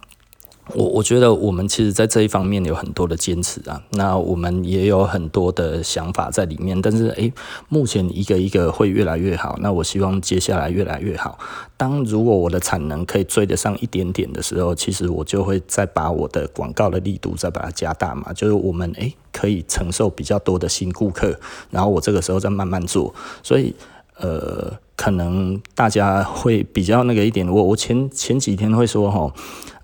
[0.74, 7.32] 我我觉得我们其实，在这一方面有很多的坚持啊，那我们也有很多的想法在里面，但是诶，
[7.68, 11.38] 目前一个一个会越来越好，那我希望接下来越来越好。
[11.76, 21.38] 当如果我的产能可以追得上一点点的时候，其实我就会再把我的广告的力度再把它加大嘛，就是我们诶可以承受比较多的新顾客，
[21.70, 23.74] 然后我这个时候再慢慢做，所以
[24.18, 29.32] 呃，可能大家会比较那个一点，我我前前几天会说齁。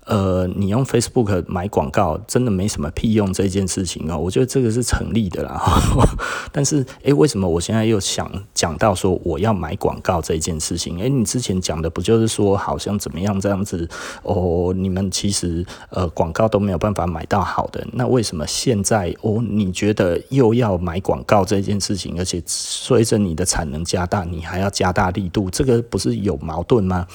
[0.07, 5.61] 呃，你用 Facebook 买广告真的没什么屁用这件事情哦，我觉得这个是成立的啦。
[6.51, 10.97] 但是，诶，为什么我现在又想讲到说我要买广告这件事情？
[11.01, 13.87] 诶，你之前讲的不就是说好像怎么样这样子
[14.23, 14.73] 哦？
[14.73, 27.05] 你们其实呃广告都没有办法买到好的，那为什么现在哦你觉得又要买广告这件事情，而且随着你的产能加大，你还要加大力度，这个不是有矛盾吗？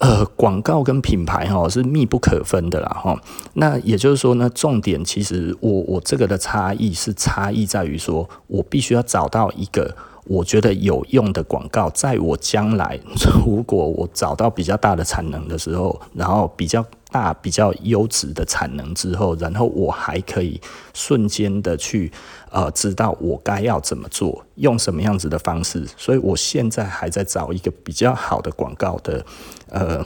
[0.00, 3.20] 呃，广告跟品牌哈是密不可分的啦哈。
[3.54, 12.98] 那也就是说呢，重点其实我我这个的差异是差异在于说，我必须要找到一个我觉得有用的广告，在我将来
[13.44, 20.60] 如果我找到比较大的产能的时候，然后比较大、比较优质的产能之后，然后我还可以
[20.94, 22.10] 瞬间的去
[22.50, 25.86] 呃知道我该要怎么做，用什么样子的方式。
[25.96, 29.24] 所以我现在还在找一个比较好的广告的
[29.68, 30.04] 呃。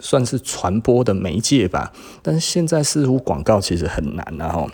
[0.00, 1.90] 算是传播的媒介吧，
[2.20, 4.66] 但是现在似乎广告其实很难了哈，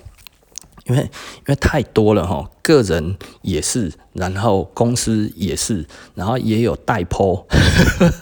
[0.86, 7.44] 因为因为太多了哈，个人也是，然后公司也是，然后也有代 po，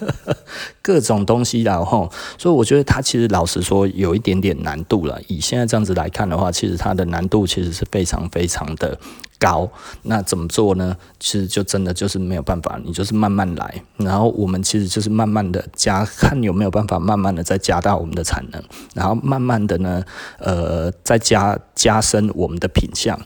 [0.83, 5.21] 各种东西然后，所以我觉得它其实老实说有一点点难度了。
[5.29, 8.99] 以现在这样子来看的话，其实它的难度其实是非常非常的。
[9.41, 9.71] 高，
[10.03, 10.97] 那怎么做呢？
[11.21, 18.61] 其实就真的就是没有办法，你就是慢慢来，然后我们其实就是慢慢的加，看有没有办法慢慢的再加大我们的产能，
[18.97, 20.03] 然后慢慢的呢，
[20.39, 23.17] 呃，再加加深我们的品相。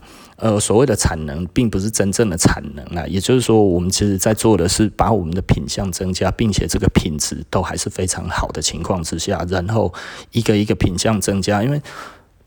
[0.42, 9.94] 呃，所谓的产能，并不是真正的产能啊，也就是说，我们其实在做的是把我们的品相增加，并且这个品质都还是非常好的情况之下，然后
[10.32, 11.80] 一个一个品相增加，因为。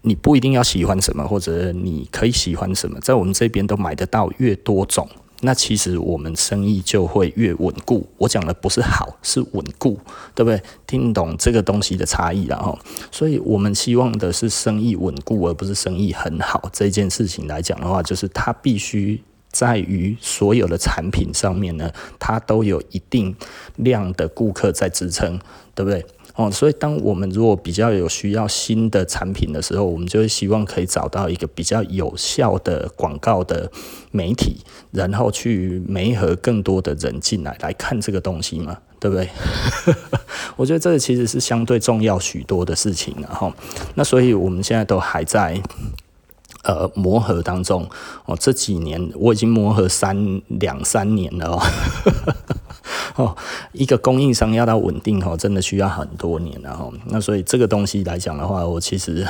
[0.08, 5.10] 你不一定要喜欢什么，或者你可以喜欢什么，在我们这边都买得到越多种，
[5.42, 8.08] 那其实我们生意就会越稳固。
[8.18, 10.00] 我讲的不是好，是稳固，
[10.34, 10.62] 对不对？
[10.88, 12.78] 听懂这个东西的差异了哈。
[13.12, 16.70] 所以我们希望的是生意稳固，而不是生意很好。
[16.72, 19.22] 这件事情来讲的话，就是它必须
[19.52, 23.36] 在于所有的产品上面呢，它都有一定
[23.76, 25.40] 量的顾客在支撑，
[25.74, 26.06] 对不对？
[26.36, 33.72] 哦，所以当我们如果比较有需要新的产品的时候，我们就会希望可以找到一个比较有效的广告的
[34.12, 34.58] 媒体，
[34.92, 39.30] 然后去媒合更多的人进来来看这个东西嘛，对不对？
[40.58, 43.54] 我觉得这个其实是相对重要许多的事情，然后
[43.94, 45.58] 那所以我们现在都还在
[46.66, 47.88] 呃磨合当中。
[48.26, 51.62] 哦，这几年我已经磨合三两三年了哦。
[53.16, 53.36] 哦，
[53.72, 56.90] 一个供应商要到稳定哦，真的需要很多年了哈。
[57.06, 59.26] 那所以这个东西来讲的话，我其实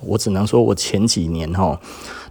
[0.00, 1.78] 我只能说，我前几年哈，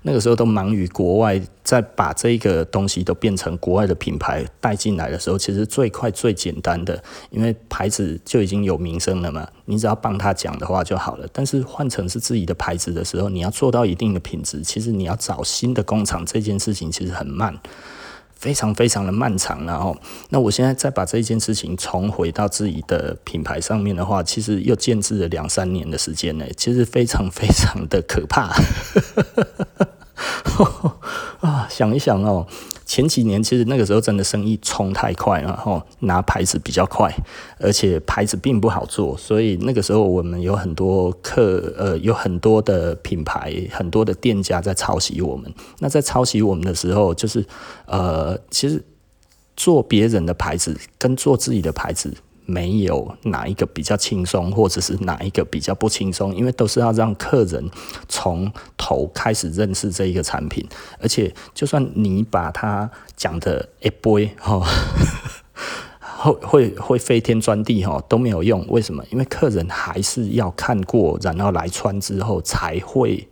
[0.02, 11.28] 那个时候都忙于国外，在把这个东西都变成国外的品牌带进来的时候，其实最快最简单的，因为牌子就已经有名声了嘛，你只要帮他讲的话就好了。
[11.34, 17.58] 但是换成是自己的牌子的时候，你要做到一定的品质，其实你要找新的工厂这件事情其实很慢。
[18.40, 19.96] 非常非常的漫长，然后，
[20.30, 28.56] 那我现在再把这一件事情重回到自己的品牌上面的话，其实又建置了两三年的时间呢，其实非常非常的可怕。
[31.42, 32.48] 啊，想一想哦。
[32.90, 37.08] 前几年其实那个时候真的生意冲太快了，然后拿牌子比较快，
[37.60, 45.54] 而且牌子并不好做，所以那个时候我们有很多客，呃，有很多的品牌，很多的店家在抄袭我们。
[45.78, 47.46] 那在抄袭我们的时候，就是
[47.86, 48.84] 呃，其实
[49.56, 52.12] 做别人的牌子跟做自己的牌子。
[52.50, 57.70] 没有哪一个比较轻松，或者是哪一个比较不轻松，因为都是要让客人
[58.08, 60.68] 从头开始认识这一个产品，
[61.00, 64.60] 而且就算你把它讲的一杯哈，
[66.18, 69.06] 会会会飞天钻地哈都没有用，为什么？
[69.12, 73.29] 因为客人还是要看过，然后来穿之后才会。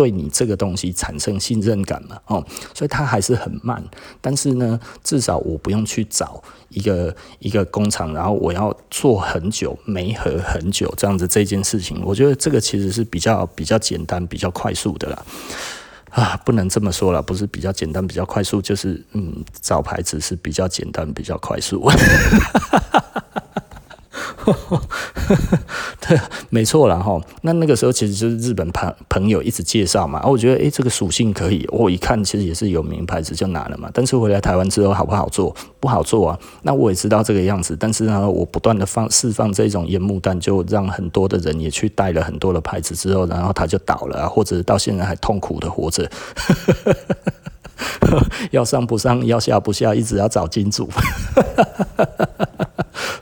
[0.00, 2.18] 对你这个东西产生信任感嘛？
[2.24, 2.42] 哦，
[2.72, 3.84] 所以它还是很慢。
[4.18, 15.22] 但是呢，至少我不用去找一个一个工厂，然后我要做很久、没合很久这样子这件事情，我觉得这个其实是比较比较简单、比较快速的啦。
[16.12, 21.86] 啊，不能这么说了，不是比较简单、比较快速，就是嗯，找牌子是比较简单、比较快速。
[26.00, 26.18] 对，
[26.48, 27.20] 没错了哈。
[27.42, 33.90] 那那个时候其实就是日本朋朋友一直介绍嘛，我觉得诶，这个属性可以，我一看其实也是有名牌子就拿了嘛。
[33.92, 35.54] 但是回来台湾之后好不好做？
[35.78, 36.38] 不好做啊。
[36.62, 46.10] 那我也知道这个样子，但是呢，我不断的放释放这种烟幕弹，就让很多的人也去带了很多的牌子之后，然后他就倒了，或者到现在还痛苦的活着。
[48.50, 50.88] 要上不上，要下不下，一直要找金主。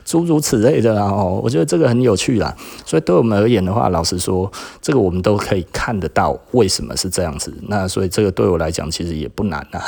[0.09, 2.51] 诸如此类的啦，哦，我觉得这个很有趣啦。
[2.83, 4.51] 所以对我们而言的话，老实说，
[4.81, 7.53] 这个我们都可以看得到为什么是这样子。
[7.67, 9.79] 那所以这个对我来讲，其实也不难啊。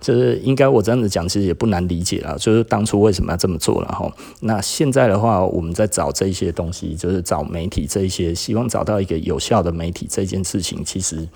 [0.00, 2.36] 就是应该我这样子讲，其实也不难理解了。
[2.36, 4.12] 就是当初为什么要这么做了哈？
[4.40, 11.28] 那现在的话，我们在找这些东西，就是找媒体这一些，希望找到一个有效的媒体这件事情，其实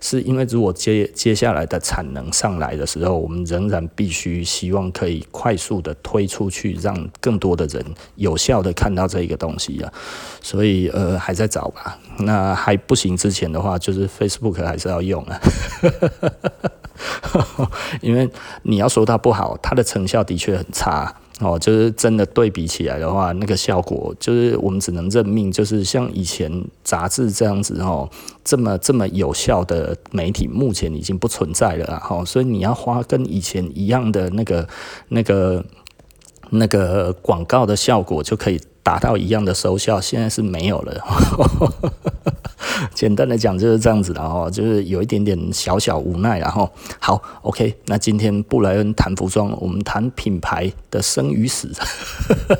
[0.00, 7.84] 是因为如果接接下来的产能上来的时候，我们仍然必须希望可以快速的推出去，让更多的人
[8.16, 9.92] 有效的看到这一个东西啊。
[10.40, 11.98] 所以呃，还在找吧。
[12.18, 15.40] 那还不行之前的话，就是 Facebook 还是要用啊。
[18.00, 18.28] 因为
[18.62, 26.50] 你要说它不好，它的成效的确很差哦，就是真的对比起来的话，那个效果就是我们只能认命，就是像以前
[26.82, 28.10] 杂志这样子哦，
[28.42, 31.98] 这么这么有效的媒体，目前已经不存在了啊。
[32.00, 34.68] 哈，所以你要花跟以前一样的那个
[35.08, 35.64] 那个
[36.50, 41.04] 那个广告的效果，就可以达到一样的收效，现在是没有了。
[42.94, 51.70] 简单的讲就是这样子的哦，就是有一点点小小无奈，然后好，OK，那今天布莱恩谈服装，我们谈品牌的生与死，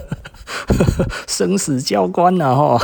[1.27, 2.79] 生死交关呐哈，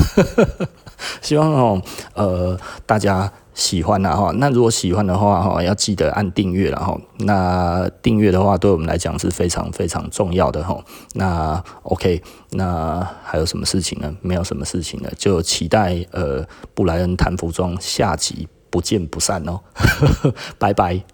[1.21, 1.83] 希望哦，
[2.15, 3.31] 呃，大家。
[3.55, 6.99] 喜欢的哈，那如果喜欢的话哈，要记得按订阅了哈。
[7.19, 10.77] 那订阅的话，对我们来讲是非常非常重要的哈。
[11.15, 12.21] 那 OK，
[12.51, 14.13] 那还有什么事情呢？
[14.21, 16.45] 没有什么事情了，就期待呃
[16.75, 19.61] 布莱恩谈服装下集不见不散哦。
[20.59, 21.14] 拜拜。